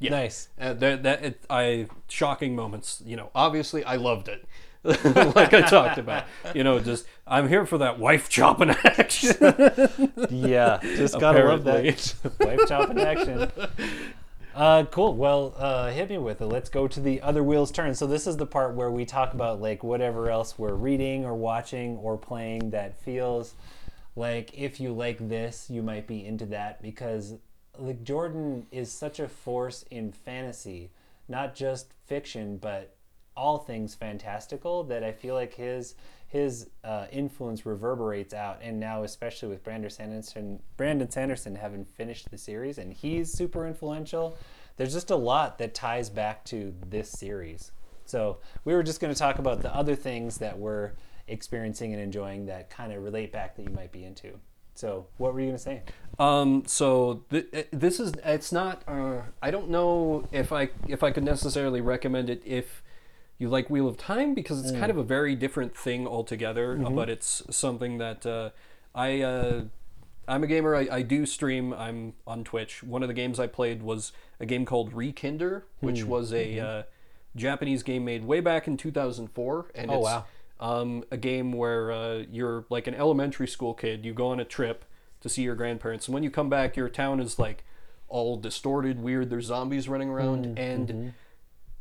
yeah. 0.01 0.11
nice. 0.11 0.49
Uh, 0.59 0.73
that 0.75 1.03
that 1.05 1.25
it, 1.25 1.45
I 1.49 1.87
shocking 2.09 2.57
moments. 2.57 3.03
You 3.05 3.17
know, 3.17 3.31
obviously 3.35 3.85
I 3.85 3.97
loved 3.97 4.29
it. 4.29 4.45
like 4.83 5.53
I 5.53 5.61
talked 5.61 5.99
about, 5.99 6.25
you 6.55 6.65
know, 6.65 6.81
just 6.81 7.07
I'm 7.27 7.49
here 7.49 7.67
for 7.67 7.79
that 7.79 7.99
wife 7.99 8.31
chopping 8.31 8.71
action. 8.85 9.37
Yeah, 10.31 10.79
just 10.83 11.21
gotta 11.21 11.45
love 11.45 11.65
that 11.65 12.15
wife 12.41 12.61
chopping 12.67 12.99
action. 12.99 13.53
Uh, 14.55 14.85
cool. 14.85 15.15
Well, 15.15 15.55
uh, 15.59 15.91
hit 15.91 16.09
me 16.09 16.19
with 16.19 16.41
it. 16.41 16.47
Let's 16.47 16.71
go 16.71 16.89
to 16.89 16.99
the 17.01 17.21
other 17.21 17.43
wheels 17.43 17.71
turn. 17.71 17.95
So 17.95 18.07
this 18.07 18.27
is 18.27 18.39
the 18.39 18.47
part 18.47 18.75
where 18.75 18.91
we 18.91 19.05
talk 19.05 19.35
about 19.35 19.61
like 19.61 19.85
whatever 19.85 20.31
else 20.31 20.59
we're 20.59 20.75
reading 20.75 21.25
or 21.25 21.35
watching 21.35 21.97
or 21.99 22.17
playing 22.17 22.71
that 22.71 23.01
feels 23.03 23.55
like 24.17 24.53
if 24.55 24.81
you 24.81 24.93
like 24.93 25.29
this, 25.29 25.69
you 25.71 25.83
might 25.83 26.07
be 26.07 26.25
into 26.25 26.47
that 26.47 26.83
because 26.83 27.35
like 27.78 28.02
Jordan 28.04 28.66
is 28.70 28.90
such 28.90 29.20
a 29.20 29.28
force 29.28 29.85
in 29.90 30.12
fantasy, 30.12 30.90
not 31.28 31.54
just 31.54 31.92
fiction, 32.06 32.56
but 32.59 32.94
all 33.37 33.59
things 33.59 33.94
fantastical 33.94 34.85
that 34.85 35.02
I 35.04 35.12
feel 35.12 35.35
like 35.35 35.54
his 35.54 35.94
his 36.26 36.68
uh, 36.85 37.06
influence 37.11 37.66
reverberates 37.66 38.33
out, 38.33 38.61
and 38.62 38.78
now 38.78 39.02
especially 39.02 39.48
with 39.48 39.64
Brandon 39.64 39.90
Sanderson, 39.90 40.62
Brandon 40.76 41.11
Sanderson 41.11 41.56
having 41.56 41.85
finished 41.85 42.30
the 42.30 42.38
series, 42.38 42.78
and 42.78 42.92
he's 42.92 43.33
super 43.33 43.66
influential. 43.66 44.38
There's 44.76 44.92
just 44.92 45.11
a 45.11 45.16
lot 45.16 45.59
that 45.59 45.74
ties 45.74 46.09
back 46.09 46.44
to 46.46 46.72
this 46.88 47.11
series. 47.11 47.72
So 48.04 48.38
we 48.64 48.74
were 48.74 48.85
just 48.85 49.00
going 49.00 49.12
to 49.12 49.18
talk 49.18 49.40
about 49.40 49.61
the 49.61 49.74
other 49.74 49.96
things 49.96 50.38
that 50.38 50.56
we're 50.56 50.92
experiencing 51.26 51.92
and 51.94 52.02
enjoying 52.02 52.46
that 52.46 52.70
kind 52.70 52.92
of 52.92 53.02
relate 53.02 53.33
back 53.33 53.56
that 53.56 53.64
you 53.64 53.70
might 53.70 53.90
be 53.90 54.04
into. 54.04 54.38
So 54.81 55.07
what 55.19 55.35
were 55.35 55.40
you 55.40 55.47
going 55.47 55.59
to 55.59 55.62
say? 55.62 55.83
Um, 56.19 56.62
so 56.66 57.23
th- 57.31 57.47
uh, 57.55 57.62
this 57.71 58.01
is 58.01 58.14
it's 58.25 58.51
not. 58.51 58.83
Uh, 58.88 59.23
I 59.43 59.51
don't 59.51 59.69
know 59.69 60.27
if 60.33 60.53
I 60.53 60.71
if 60.88 61.03
I 61.03 61.11
could 61.11 61.25
necessarily 61.25 61.81
recommend 61.83 62.31
it 62.31 62.43
if 62.47 62.83
you 63.38 63.49
like 63.51 63.69
Wheel 63.69 63.87
of 63.87 63.97
Time 63.99 64.35
because 64.35 64.61
it's 64.61 64.71
kind 64.73 64.90
of 64.90 64.97
a 64.97 65.03
very 65.03 65.35
different 65.35 65.77
thing 65.77 66.07
altogether. 66.07 66.81
uh, 66.85 66.90
But 66.90 67.11
it's 67.11 67.43
something 67.51 67.99
that 67.99 68.25
uh, 68.25 68.51
I 68.95 69.21
uh, 69.21 69.64
I'm 70.27 70.43
a 70.45 70.47
gamer. 70.47 70.75
I, 70.75 70.88
I 70.90 71.03
do 71.03 71.27
stream. 71.27 71.75
I'm 71.75 72.14
on 72.27 72.43
Twitch. 72.45 72.83
One 72.83 73.03
of 73.03 73.09
the 73.09 73.14
games 73.14 73.38
I 73.38 73.47
played 73.47 73.83
was 73.83 74.12
a 74.40 74.47
game 74.47 74.64
called 74.64 74.93
Rekinder, 74.95 75.62
which 75.81 76.05
was 76.05 76.33
a 76.33 76.59
uh, 76.59 76.83
Japanese 77.37 77.83
game 77.83 78.05
made 78.07 78.25
way 78.25 78.40
back 78.40 78.66
in 78.66 78.77
2004, 78.79 79.71
and 79.75 79.90
Oh, 79.90 79.95
it's 79.97 80.05
wow. 80.05 80.25
Um, 80.61 81.05
a 81.11 81.16
game 81.16 81.53
where 81.53 81.90
uh, 81.90 82.23
you're 82.31 82.66
like 82.68 82.87
an 82.87 82.94
elementary 82.94 83.49
school 83.49 83.75
kid. 83.75 84.05
You 84.05 84.12
go 84.12 84.29
on 84.29 84.38
a 84.38 84.44
trip 84.44 84.85
to 85.23 85.29
see 85.29 85.42
your 85.42 85.55
grandparents, 85.55 86.07
and 86.07 86.14
when 86.14 86.23
you 86.23 86.31
come 86.31 86.49
back, 86.49 86.77
your 86.77 86.88
town 86.88 87.18
is 87.18 87.38
like 87.38 87.64
all 88.09 88.37
distorted, 88.37 89.01
weird. 89.01 89.31
There's 89.31 89.46
zombies 89.46 89.88
running 89.88 90.11
around, 90.11 90.59
and 90.59 91.14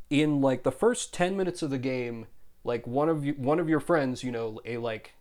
in 0.10 0.42
like 0.42 0.64
the 0.64 0.72
first 0.72 1.14
ten 1.14 1.38
minutes 1.38 1.62
of 1.62 1.70
the 1.70 1.78
game, 1.78 2.28
like 2.64 2.88
one 2.88 3.10
of 3.10 3.26
you, 3.26 3.34
one 3.34 3.60
of 3.60 3.70
your 3.70 3.80
friends, 3.80 4.24
you 4.24 4.32
know, 4.32 4.60
a 4.66 4.78
like 4.78 5.14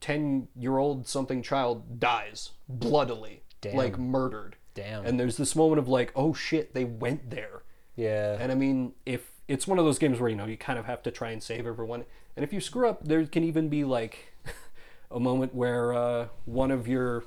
ten 0.00 0.48
year 0.56 0.78
old 0.78 1.08
something 1.08 1.42
child 1.42 1.98
dies 1.98 2.50
bloodily, 2.68 3.42
Damn. 3.60 3.76
like 3.76 3.98
murdered. 3.98 4.56
Damn. 4.74 5.04
And 5.04 5.18
there's 5.18 5.36
this 5.36 5.56
moment 5.56 5.80
of 5.80 5.88
like, 5.88 6.12
oh 6.14 6.34
shit, 6.34 6.74
they 6.74 6.84
went 6.84 7.30
there. 7.30 7.62
Yeah. 7.96 8.36
And 8.38 8.52
I 8.52 8.54
mean, 8.54 8.92
if 9.04 9.32
it's 9.48 9.66
one 9.66 9.78
of 9.78 9.84
those 9.84 9.98
games 9.98 10.20
where 10.20 10.28
you 10.28 10.36
know 10.36 10.46
you 10.46 10.56
kind 10.56 10.78
of 10.78 10.84
have 10.84 11.02
to 11.02 11.10
try 11.10 11.30
and 11.30 11.42
save 11.42 11.66
everyone, 11.66 12.04
and 12.38 12.44
if 12.44 12.52
you 12.52 12.60
screw 12.60 12.88
up, 12.88 13.02
there 13.02 13.26
can 13.26 13.42
even 13.42 13.68
be 13.68 13.82
like 13.82 14.32
a 15.10 15.18
moment 15.18 15.56
where 15.56 15.92
uh, 15.92 16.28
one 16.44 16.70
of 16.70 16.86
your 16.86 17.24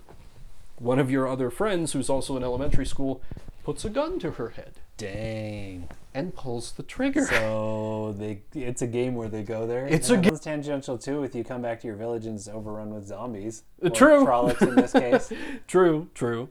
one 0.78 1.00
of 1.00 1.12
your 1.12 1.28
other 1.28 1.50
friends, 1.50 1.92
who's 1.92 2.10
also 2.10 2.38
in 2.38 2.44
elementary 2.44 2.86
school, 2.86 3.22
puts 3.66 3.84
a 3.84 3.90
gun 3.90 4.20
to 4.20 4.32
her 4.32 4.50
head 4.52 4.76
Dang. 4.96 5.90
and 6.14 6.34
pulls 6.34 6.72
the 6.72 6.84
trigger. 6.84 7.26
So 7.26 8.16
they 8.18 8.40
it's 8.56 8.82
a 8.82 8.88
game 8.88 9.16
where 9.16 9.28
they 9.28 9.44
go 9.44 9.68
there. 9.68 9.86
It's 9.86 10.10
And 10.10 10.26
a 10.26 10.30
game. 10.30 10.40
tangential 10.40 10.98
too. 10.98 11.24
If 11.24 11.36
you 11.36 11.44
come 11.44 11.62
back 11.62 11.82
to 11.82 11.88
your 11.88 11.98
village 11.98 12.26
and 12.26 12.36
it's 12.38 12.48
overrun 12.48 12.94
with 12.94 13.06
zombies, 13.06 13.64
or 13.84 13.90
True. 13.90 14.26
Trollocs 14.26 14.62
in 14.62 14.76
this 14.76 14.94
case. 14.94 15.34
true, 15.68 16.08
true. 16.14 16.48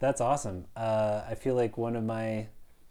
That's 0.00 0.20
awesome. 0.20 0.64
Uh, 0.76 1.22
I 1.30 1.36
feel 1.36 1.54
like 1.54 1.78
one 1.78 1.94
of 1.94 2.02
my, 2.02 2.48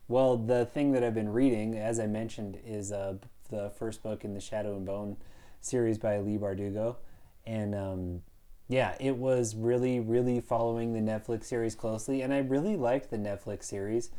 well, 0.08 0.38
the 0.38 0.66
thing 0.66 0.94
that 0.94 1.04
I've 1.04 1.14
been 1.14 1.34
reading, 1.34 1.76
as 1.78 2.00
I 2.00 2.08
mentioned, 2.08 2.58
is 2.66 2.94
uh, 2.94 3.16
the 3.50 3.72
first 3.78 4.04
book 4.04 4.24
in 4.24 4.34
the 4.34 4.40
Shadow 4.40 4.76
and 4.76 4.86
Bone 4.86 5.18
series 5.62 5.98
by 5.98 6.20
Leigh 6.20 6.38
Bardugo, 6.38 6.98
and 7.46 7.74
um, 7.76 8.22
yeah, 8.68 8.96
it 9.00 9.16
was 9.18 9.56
really, 9.56 10.00
really 10.00 10.42
following 10.42 10.94
the 10.94 11.00
Netflix 11.00 11.46
series 11.46 11.76
closely, 11.76 12.22
and 12.22 12.34
I 12.34 12.40
really 12.40 12.76
liked 12.76 13.10
the 13.10 13.18
Netflix 13.18 13.64
series, 13.64 14.12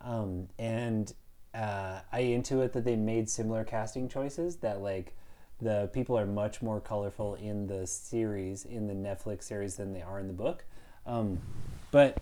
um, 0.00 0.48
and 0.58 1.12
uh, 1.54 2.00
I 2.12 2.22
intuit 2.22 2.72
that 2.72 2.84
they 2.84 2.96
made 2.96 3.28
similar 3.28 3.64
casting 3.64 4.08
choices. 4.08 4.56
That 4.56 4.80
like 4.80 5.16
the 5.60 5.90
people 5.92 6.18
are 6.18 6.26
much 6.26 6.62
more 6.62 6.80
colorful 6.80 7.34
in 7.34 7.66
the 7.66 7.86
series 7.86 8.64
in 8.64 8.86
the 8.86 8.94
Netflix 8.94 9.44
series 9.44 9.76
than 9.76 9.92
they 9.92 10.02
are 10.02 10.20
in 10.20 10.28
the 10.28 10.34
book. 10.34 10.64
Um, 11.06 11.40
but 11.90 12.18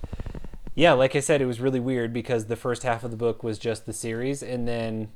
yeah, 0.75 0.93
like 0.93 1.15
I 1.15 1.21
said, 1.21 1.41
it 1.41 1.47
was 1.47 1.61
really 1.61 1.81
weird 1.81 2.13
because 2.13 2.47
the 2.47 2.57
first 2.57 2.83
half 2.83 3.05
of 3.05 3.11
the 3.11 3.17
book 3.17 3.43
was 3.43 3.59
just 3.59 3.87
the 3.87 3.93
series, 3.93 4.43
and 4.43 4.67
then 4.67 5.11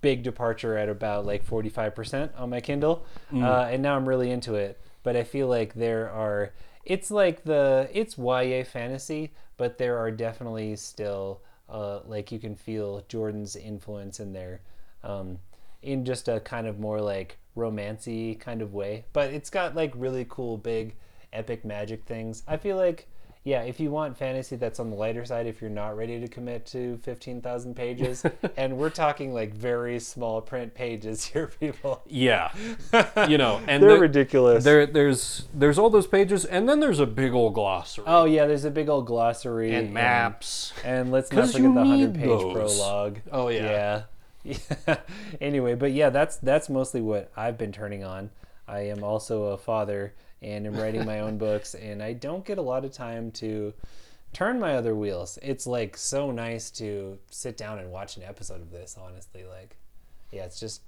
big 0.00 0.22
departure 0.22 0.76
at 0.76 0.88
about 0.88 1.26
like 1.26 1.46
45% 1.46 2.30
on 2.38 2.50
my 2.50 2.60
Kindle. 2.60 3.04
Uh, 3.44 3.62
and 3.70 3.82
now 3.82 3.96
I'm 3.96 4.08
really 4.08 4.30
into 4.30 4.54
it. 4.54 4.80
But 5.02 5.16
I 5.16 5.24
feel 5.24 5.48
like 5.48 5.74
there 5.74 6.10
are, 6.10 6.52
it's 6.84 7.10
like 7.10 7.44
the, 7.44 7.88
it's 7.92 8.16
YA 8.18 8.64
fantasy, 8.64 9.32
but 9.56 9.78
there 9.78 9.98
are 9.98 10.10
definitely 10.10 10.76
still, 10.76 11.40
uh, 11.68 12.00
like 12.06 12.30
you 12.32 12.38
can 12.38 12.56
feel 12.56 13.04
Jordan's 13.08 13.56
influence 13.56 14.20
in 14.20 14.32
there. 14.32 14.60
Um, 15.02 15.38
in 15.82 16.04
just 16.04 16.28
a 16.28 16.40
kind 16.40 16.66
of 16.66 16.80
more 16.80 17.00
like 17.00 17.38
romancy 17.56 18.38
kind 18.38 18.60
of 18.60 18.74
way. 18.74 19.04
But 19.12 19.32
it's 19.32 19.50
got 19.50 19.74
like 19.74 19.92
really 19.94 20.26
cool 20.28 20.58
big 20.58 20.96
epic 21.32 21.64
magic 21.64 22.04
things. 22.04 22.42
I 22.46 22.56
feel 22.56 22.76
like 22.76 23.08
yeah, 23.46 23.62
if 23.62 23.78
you 23.78 23.92
want 23.92 24.18
fantasy 24.18 24.56
that's 24.56 24.80
on 24.80 24.90
the 24.90 24.96
lighter 24.96 25.24
side, 25.24 25.46
if 25.46 25.60
you're 25.60 25.70
not 25.70 25.96
ready 25.96 26.18
to 26.18 26.26
commit 26.26 26.66
to 26.66 26.98
15,000 27.04 27.76
pages, 27.76 28.24
and 28.56 28.76
we're 28.76 28.90
talking 28.90 29.32
like 29.32 29.54
very 29.54 30.00
small 30.00 30.40
print 30.40 30.74
pages 30.74 31.24
here, 31.32 31.46
people. 31.60 32.02
Yeah, 32.08 32.50
you 33.28 33.38
know, 33.38 33.60
and 33.68 33.80
They're 33.80 33.90
there- 33.90 34.00
ridiculous. 34.00 34.64
There, 34.64 34.84
there's 34.84 35.44
there's 35.54 35.78
all 35.78 35.90
those 35.90 36.08
pages, 36.08 36.44
and 36.44 36.68
then 36.68 36.80
there's 36.80 36.98
a 36.98 37.06
big 37.06 37.34
old 37.34 37.54
glossary 37.54 38.04
oh, 38.08 38.24
yeah, 38.24 38.46
there's 38.46 38.64
a 38.64 38.70
big 38.70 38.88
old 38.88 39.06
glossary. 39.06 39.72
and 39.72 39.94
maps. 39.94 40.72
And 40.84 41.12
let's 41.12 41.32
not 41.32 41.46
forget 41.46 41.62
the 41.62 41.70
100 41.70 42.14
page 42.16 42.24
those. 42.24 42.52
prologue. 42.52 43.20
Oh, 43.30 43.46
yeah. 43.46 44.02
Yeah. 44.42 44.56
Yeah. 44.88 44.96
anyway, 45.40 45.76
but 45.76 45.92
yeah, 45.92 46.10
that's 46.10 46.36
that's 46.38 46.68
mostly 46.68 47.00
what 47.00 47.30
I've 47.36 47.56
been 47.56 47.70
turning 47.70 48.02
on. 48.02 48.30
I 48.66 48.80
am 48.80 49.04
also 49.04 49.44
a 49.44 49.56
father 49.56 50.14
and 50.46 50.64
I'm 50.64 50.76
writing 50.76 51.04
my 51.04 51.20
own 51.20 51.38
books 51.38 51.74
and 51.74 52.00
I 52.00 52.12
don't 52.12 52.44
get 52.44 52.56
a 52.56 52.62
lot 52.62 52.84
of 52.84 52.92
time 52.92 53.32
to 53.32 53.74
turn 54.32 54.60
my 54.60 54.76
other 54.76 54.94
wheels. 54.94 55.38
It's 55.42 55.66
like 55.66 55.96
so 55.96 56.30
nice 56.30 56.70
to 56.72 57.18
sit 57.30 57.56
down 57.56 57.80
and 57.80 57.90
watch 57.90 58.16
an 58.16 58.22
episode 58.22 58.62
of 58.62 58.70
this, 58.70 58.96
honestly. 59.00 59.44
Like 59.44 59.76
yeah, 60.30 60.44
it's 60.44 60.60
just 60.60 60.82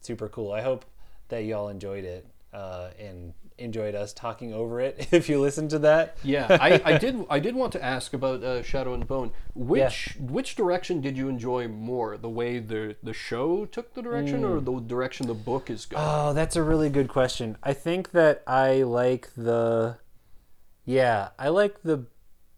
super 0.00 0.28
cool. 0.28 0.52
I 0.52 0.62
hope 0.62 0.84
that 1.28 1.44
y'all 1.44 1.68
enjoyed 1.68 2.04
it 2.04 2.24
uh, 2.52 2.90
and 2.98 3.32
enjoyed 3.60 3.94
us 3.94 4.12
talking 4.12 4.52
over 4.52 4.80
it 4.80 5.08
if 5.12 5.28
you 5.28 5.40
listen 5.40 5.68
to 5.68 5.78
that. 5.80 6.16
Yeah, 6.22 6.46
I, 6.48 6.80
I 6.84 6.98
did. 6.98 7.24
I 7.28 7.38
did 7.38 7.54
want 7.54 7.72
to 7.72 7.84
ask 7.84 8.12
about 8.12 8.42
uh, 8.42 8.62
Shadow 8.62 8.94
and 8.94 9.06
Bone. 9.06 9.32
Which 9.54 10.16
which 10.18 10.56
direction 10.56 11.00
did 11.00 11.16
you 11.16 11.28
enjoy 11.28 11.68
more? 11.68 12.16
The 12.16 12.28
way 12.28 12.58
the 12.58 12.96
the 13.02 13.12
show 13.12 13.66
took 13.66 13.94
the 13.94 14.02
direction, 14.02 14.44
or 14.44 14.60
the 14.60 14.80
direction 14.80 15.26
the 15.26 15.34
book 15.34 15.70
is 15.70 15.86
going? 15.86 16.04
Oh, 16.06 16.32
that's 16.32 16.56
a 16.56 16.62
really 16.62 16.90
good 16.90 17.08
question. 17.08 17.56
I 17.62 17.72
think 17.72 18.12
that 18.12 18.42
I 18.46 18.82
like 18.82 19.30
the 19.36 19.98
Yeah, 20.84 21.28
I 21.38 21.48
like 21.48 21.82
the 21.82 22.06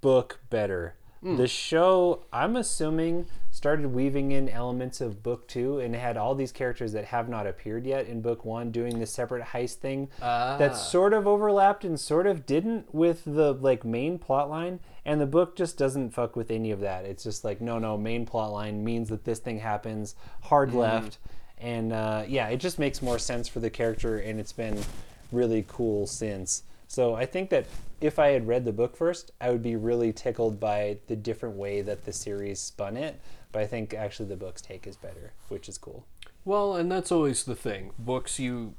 book 0.00 0.40
better. 0.50 0.96
The 1.22 1.46
show, 1.46 2.24
I'm 2.32 2.56
assuming, 2.56 3.26
started 3.52 3.86
weaving 3.94 4.32
in 4.32 4.48
elements 4.48 5.00
of 5.00 5.22
book 5.22 5.46
2 5.46 5.78
and 5.78 5.94
had 5.94 6.16
all 6.16 6.34
these 6.34 6.50
characters 6.50 6.92
that 6.94 7.04
have 7.06 7.28
not 7.28 7.46
appeared 7.46 7.86
yet 7.86 8.06
in 8.06 8.22
book 8.22 8.44
1 8.44 8.72
doing 8.72 8.98
this 8.98 9.12
separate 9.12 9.44
heist 9.44 9.76
thing 9.76 10.08
Ah. 10.20 10.56
that 10.58 10.76
sort 10.76 11.12
of 11.12 11.28
overlapped 11.28 11.84
and 11.84 12.00
sort 12.00 12.26
of 12.26 12.44
didn't 12.44 12.92
with 12.92 13.22
the 13.24 13.52
like 13.54 13.84
main 13.84 14.18
plot 14.18 14.50
line 14.50 14.80
and 15.04 15.20
the 15.20 15.26
book 15.26 15.54
just 15.54 15.78
doesn't 15.78 16.10
fuck 16.10 16.34
with 16.34 16.50
any 16.50 16.72
of 16.72 16.80
that. 16.80 17.04
It's 17.04 17.22
just 17.22 17.44
like 17.44 17.60
no 17.60 17.78
no, 17.78 17.96
main 17.96 18.26
plot 18.26 18.50
line 18.52 18.82
means 18.82 19.08
that 19.10 19.24
this 19.24 19.38
thing 19.38 19.60
happens, 19.60 20.16
hard 20.42 20.74
left 20.74 21.18
and 21.58 21.92
uh, 21.92 22.24
yeah, 22.26 22.48
it 22.48 22.56
just 22.56 22.80
makes 22.80 23.00
more 23.00 23.20
sense 23.20 23.46
for 23.46 23.60
the 23.60 23.70
character, 23.70 24.18
and 24.18 24.40
it's 24.40 24.52
been 24.52 24.82
really 25.30 25.64
cool 25.68 26.08
since. 26.08 26.64
So 26.92 27.14
I 27.14 27.24
think 27.24 27.48
that 27.48 27.64
if 28.02 28.18
I 28.18 28.32
had 28.32 28.46
read 28.46 28.66
the 28.66 28.72
book 28.72 28.98
first, 28.98 29.30
I 29.40 29.48
would 29.48 29.62
be 29.62 29.76
really 29.76 30.12
tickled 30.12 30.60
by 30.60 30.98
the 31.06 31.16
different 31.16 31.56
way 31.56 31.80
that 31.80 32.04
the 32.04 32.12
series 32.12 32.60
spun 32.60 32.98
it. 32.98 33.18
But 33.50 33.62
I 33.62 33.66
think 33.66 33.94
actually 33.94 34.28
the 34.28 34.36
book's 34.36 34.60
take 34.60 34.86
is 34.86 34.96
better, 34.96 35.32
which 35.48 35.70
is 35.70 35.78
cool. 35.78 36.04
Well, 36.44 36.76
and 36.76 36.92
that's 36.92 37.10
always 37.10 37.44
the 37.44 37.54
thing. 37.54 37.92
Books, 37.98 38.38
you 38.38 38.74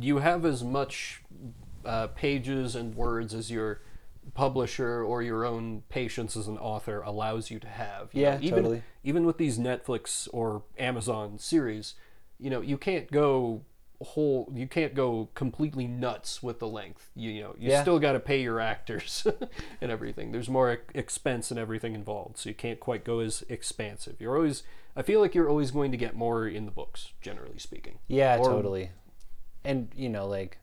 you 0.00 0.20
have 0.20 0.46
as 0.46 0.64
much 0.64 1.22
uh, 1.84 2.06
pages 2.06 2.74
and 2.74 2.94
words 2.94 3.34
as 3.34 3.50
your 3.50 3.82
publisher 4.32 5.02
or 5.02 5.22
your 5.22 5.44
own 5.44 5.82
patience 5.90 6.38
as 6.38 6.48
an 6.48 6.56
author 6.56 7.02
allows 7.02 7.50
you 7.50 7.58
to 7.58 7.68
have. 7.68 8.08
You 8.14 8.22
Yeah, 8.22 8.36
know, 8.36 8.40
even, 8.40 8.62
totally. 8.62 8.82
Even 9.02 9.26
with 9.26 9.36
these 9.36 9.58
Netflix 9.58 10.28
or 10.32 10.62
Amazon 10.78 11.38
series, 11.38 11.94
you 12.40 12.48
know, 12.48 12.62
you 12.62 12.78
can't 12.78 13.10
go 13.10 13.60
whole. 14.04 14.50
You 14.54 14.66
can't 14.68 14.94
go 14.94 15.28
completely 15.34 15.86
nuts 15.86 16.42
with 16.42 16.58
the 16.60 16.68
length. 16.68 17.10
You, 17.16 17.30
you 17.30 17.42
know, 17.42 17.54
you 17.58 17.70
Yeah. 17.70 17.82
still 17.82 17.98
got 17.98 18.12
to 18.12 18.20
pay 18.20 18.40
your 18.42 18.60
actors 18.60 19.26
and 19.80 19.90
everything. 19.90 20.32
There's 20.32 20.48
more 20.48 20.78
expense 20.94 21.50
and 21.50 21.58
everything 21.58 21.94
involved, 21.94 22.38
so 22.38 22.48
you 22.48 22.54
can't 22.54 22.78
quite 22.80 23.04
go 23.04 23.18
as 23.20 23.44
expansive. 23.48 24.20
You're 24.20 24.36
always. 24.36 24.62
I 24.96 25.02
feel 25.02 25.20
like 25.20 25.34
you're 25.34 25.48
always 25.48 25.72
going 25.72 25.90
to 25.90 25.96
get 25.96 26.14
more 26.14 26.46
in 26.46 26.66
the 26.66 26.70
books, 26.70 27.12
generally 27.20 27.58
speaking. 27.58 27.98
Yeah, 28.06 28.36
Or- 28.38 28.44
totally. 28.48 28.90
And 29.64 29.88
you 29.96 30.08
know, 30.08 30.26
like 30.28 30.58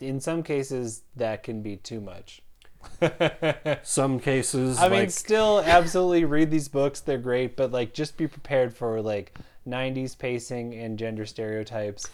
in 0.00 0.20
some 0.20 0.42
cases 0.42 1.02
that 1.14 1.42
can 1.42 1.62
be 1.62 1.76
too 1.76 2.00
much. 2.00 2.42
Some 3.82 4.20
cases, 4.20 4.78
I 4.78 4.88
mean, 4.88 5.08
still 5.10 5.60
absolutely 5.60 6.24
read 6.24 6.50
these 6.52 6.68
books. 6.68 7.00
They're 7.00 7.18
great, 7.18 7.56
but 7.56 7.72
like 7.72 7.92
just 7.94 8.16
be 8.16 8.28
prepared 8.28 8.74
for 8.76 9.00
like 9.02 9.34
90s 9.66 10.18
pacing 10.18 10.74
and 10.74 10.98
gender 10.98 11.26
stereotypes. 11.26 12.08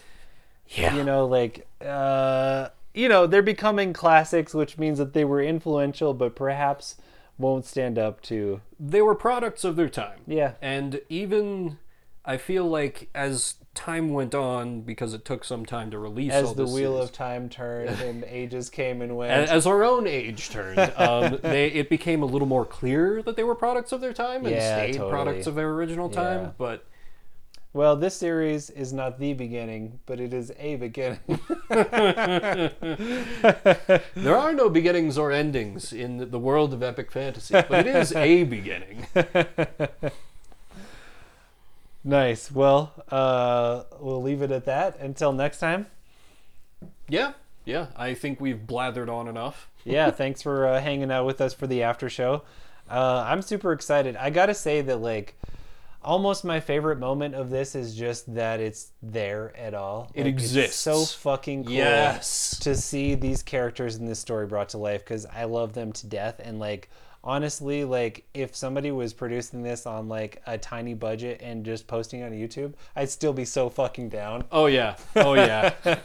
yeah, 0.69 0.95
You 0.95 1.03
know, 1.03 1.25
like 1.25 1.67
uh 1.85 2.69
you 2.95 3.09
know, 3.09 3.25
they're 3.25 3.41
becoming 3.41 3.91
classics, 3.91 4.53
which 4.53 4.77
means 4.77 4.99
that 4.99 5.13
they 5.13 5.25
were 5.25 5.41
influential 5.41 6.13
but 6.13 6.35
perhaps 6.35 6.95
won't 7.37 7.65
stand 7.65 7.97
up 7.97 8.21
to 8.21 8.61
they 8.79 9.01
were 9.01 9.15
products 9.15 9.63
of 9.63 9.75
their 9.75 9.89
time. 9.89 10.19
Yeah. 10.27 10.53
And 10.61 11.01
even 11.09 11.77
I 12.25 12.37
feel 12.37 12.65
like 12.69 13.09
as 13.15 13.55
time 13.73 14.13
went 14.13 14.35
on, 14.35 14.81
because 14.81 15.15
it 15.15 15.25
took 15.25 15.43
some 15.43 15.65
time 15.65 15.89
to 15.91 15.97
release 15.97 16.31
all 16.31 16.51
as 16.51 16.53
the 16.53 16.65
wheel 16.65 16.93
series, 16.93 17.03
of 17.05 17.11
time 17.11 17.49
turned 17.49 17.89
and 18.01 18.23
ages 18.25 18.69
came 18.69 19.01
and 19.01 19.17
went. 19.17 19.31
as, 19.31 19.49
as 19.49 19.65
our 19.65 19.83
own 19.83 20.05
age 20.05 20.49
turned, 20.51 20.77
um, 20.97 21.39
they 21.41 21.67
it 21.67 21.89
became 21.89 22.21
a 22.21 22.25
little 22.27 22.47
more 22.47 22.65
clear 22.65 23.21
that 23.23 23.35
they 23.35 23.43
were 23.43 23.55
products 23.55 23.91
of 23.91 23.99
their 23.99 24.13
time 24.13 24.45
and 24.45 24.55
Yeah, 24.55 24.77
stayed 24.77 24.93
totally. 24.93 25.11
products 25.11 25.47
of 25.47 25.55
their 25.55 25.71
original 25.71 26.09
time. 26.09 26.41
Yeah. 26.43 26.49
But 26.57 26.85
Well, 27.75 27.95
this 27.95 28.15
series 28.15 28.69
is 28.69 28.93
not 28.93 29.17
the 29.17 29.33
beginning, 29.33 29.99
but 30.05 30.19
it 30.19 30.31
is 30.31 30.51
a 30.59 30.75
beginning. 30.75 31.17
there 31.69 32.71
are 34.37 34.53
no 34.53 34.69
beginnings 34.69 35.17
or 35.17 35.31
endings 35.31 35.91
in 35.91 36.29
the 36.29 36.37
world 36.37 36.71
of 36.71 36.83
epic 36.83 37.11
fantasy. 37.11 37.53
But 37.53 37.87
it 37.87 37.95
is 37.95 38.13
a 38.13 38.43
beginning. 38.43 39.07
nice. 42.03 42.51
Well, 42.51 42.93
uh, 43.09 43.85
we'll 43.99 44.21
leave 44.21 44.43
it 44.43 44.51
at 44.51 44.65
that 44.65 44.99
until 44.99 45.33
next 45.33 45.57
time. 45.57 45.87
Yeah, 47.09 47.33
yeah. 47.65 47.87
I 47.95 48.13
think 48.13 48.39
we've 48.39 48.67
blathered 48.67 49.09
on 49.09 49.27
enough. 49.27 49.67
Yeah, 49.83 50.11
thanks 50.11 50.43
for 50.43 50.67
uh, 50.67 50.79
hanging 50.79 51.11
out 51.11 51.25
with 51.25 51.41
us 51.41 51.55
for 51.55 51.65
the 51.65 51.81
after 51.81 52.07
show. 52.07 52.43
Uh, 52.87 53.25
I'm 53.27 53.41
super 53.41 53.71
excited. 53.71 54.15
I 54.15 54.29
gotta 54.29 54.53
say 54.53 54.81
that 54.81 54.97
like 54.97 55.33
almost 56.03 56.43
my 56.43 56.59
favorite 56.59 56.99
moment 56.99 57.35
of 57.35 57.49
this 57.49 57.75
is 57.75 57.95
just 57.95 58.33
that 58.35 58.59
it's 58.59 58.91
there 59.01 59.55
at 59.57 59.73
all. 59.73 60.11
It 60.13 60.25
Like, 60.25 60.35
it's 60.35 60.43
exists. 60.43 60.79
so 60.79 61.03
fucking 61.05 61.65
cool. 61.65 61.73
Yes. 61.73 62.57
to 62.59 62.75
see 62.75 63.15
these 63.15 63.41
characters 63.43 63.95
in 63.95 64.05
this 64.05 64.19
story 64.19 64.45
brought 64.47 64.69
to 64.69 64.77
life 64.77 65.03
because 65.03 65.25
I 65.25 65.45
love 65.45 65.73
them 65.73 65.91
to 65.93 66.07
death 66.07 66.39
and 66.43 66.59
like 66.59 66.89
honestly, 67.25 67.85
like 67.85 68.25
if 68.33 68.53
somebody 68.55 68.91
was 68.91 69.13
producing 69.13 69.63
this 69.63 69.85
on 69.85 70.09
like 70.09 70.41
a 70.45 70.57
tiny 70.57 70.93
budget 70.93 71.39
and 71.41 71.63
just 71.63 71.87
posting 71.87 72.21
on 72.23 72.31
YouTube, 72.31 72.73
I'd 72.95 73.09
still 73.09 73.33
be 73.33 73.45
so 73.45 73.69
fucking 73.69 74.09
down. 74.09 74.43
Oh 74.51 74.65
yeah. 74.65 74.97
Oh 75.15 75.33
yeah. 75.33 75.73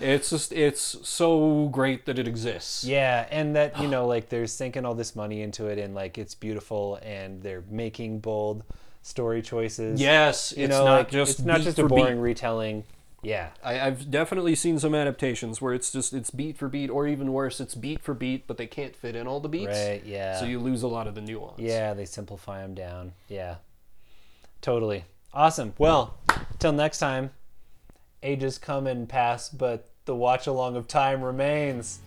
it's 0.00 0.30
just 0.30 0.52
it's 0.52 0.96
so 1.02 1.68
great 1.72 2.06
that 2.06 2.18
it 2.18 2.28
exists. 2.28 2.84
Yeah, 2.84 3.26
and 3.30 3.56
that 3.56 3.80
you 3.80 3.88
know, 3.94 4.06
like 4.06 4.28
they're 4.28 4.46
sinking 4.46 4.84
all 4.84 4.94
this 4.94 5.16
money 5.16 5.42
into 5.42 5.66
it, 5.66 5.78
and 5.78 5.94
like 5.94 6.18
it's 6.18 6.34
beautiful, 6.34 7.00
and 7.02 7.42
they're 7.42 7.64
making 7.68 8.20
bold 8.20 8.62
story 9.02 9.42
choices. 9.42 10.00
Yes, 10.00 10.54
you 10.56 10.64
it's 10.64 10.70
know, 10.70 10.84
not 10.84 10.96
like, 10.98 11.10
just 11.10 11.38
it's 11.40 11.46
not 11.46 11.60
just 11.60 11.78
a 11.78 11.86
boring 11.86 12.16
beat. 12.16 12.22
retelling. 12.22 12.84
Yeah, 13.22 13.50
I, 13.62 13.80
I've 13.80 14.10
definitely 14.10 14.54
seen 14.54 14.78
some 14.78 14.94
adaptations 14.94 15.60
where 15.60 15.74
it's 15.74 15.92
just 15.92 16.14
it's 16.14 16.30
beat 16.30 16.56
for 16.56 16.68
beat, 16.68 16.88
or 16.88 17.06
even 17.06 17.32
worse, 17.32 17.60
it's 17.60 17.74
beat 17.74 18.00
for 18.02 18.14
beat, 18.14 18.46
but 18.46 18.56
they 18.56 18.66
can't 18.66 18.96
fit 18.96 19.14
in 19.14 19.26
all 19.26 19.40
the 19.40 19.48
beats. 19.48 19.66
right. 19.66 20.02
Yeah. 20.06 20.38
So 20.38 20.46
you 20.46 20.58
lose 20.58 20.82
a 20.82 20.88
lot 20.88 21.06
of 21.06 21.14
the 21.14 21.20
nuance. 21.20 21.58
Yeah, 21.58 21.92
they 21.92 22.06
simplify 22.06 22.62
them 22.62 22.74
down. 22.74 23.12
Yeah. 23.28 23.56
Totally. 24.62 25.04
Awesome. 25.34 25.74
Well, 25.78 26.18
till 26.58 26.72
next 26.72 26.98
time, 26.98 27.30
ages 28.22 28.58
come 28.58 28.86
and 28.86 29.08
pass, 29.08 29.48
but 29.48 29.90
the 30.06 30.14
watch 30.14 30.46
along 30.46 30.76
of 30.76 30.88
time 30.88 31.22
remains. 31.22 32.00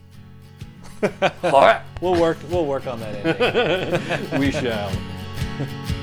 All 1.44 1.52
right. 1.52 1.82
We'll 2.02 2.20
work 2.20 2.38
we'll 2.50 2.66
work 2.66 2.86
on 2.86 3.00
that 3.00 4.36
we 4.40 4.52
shall. 4.52 4.92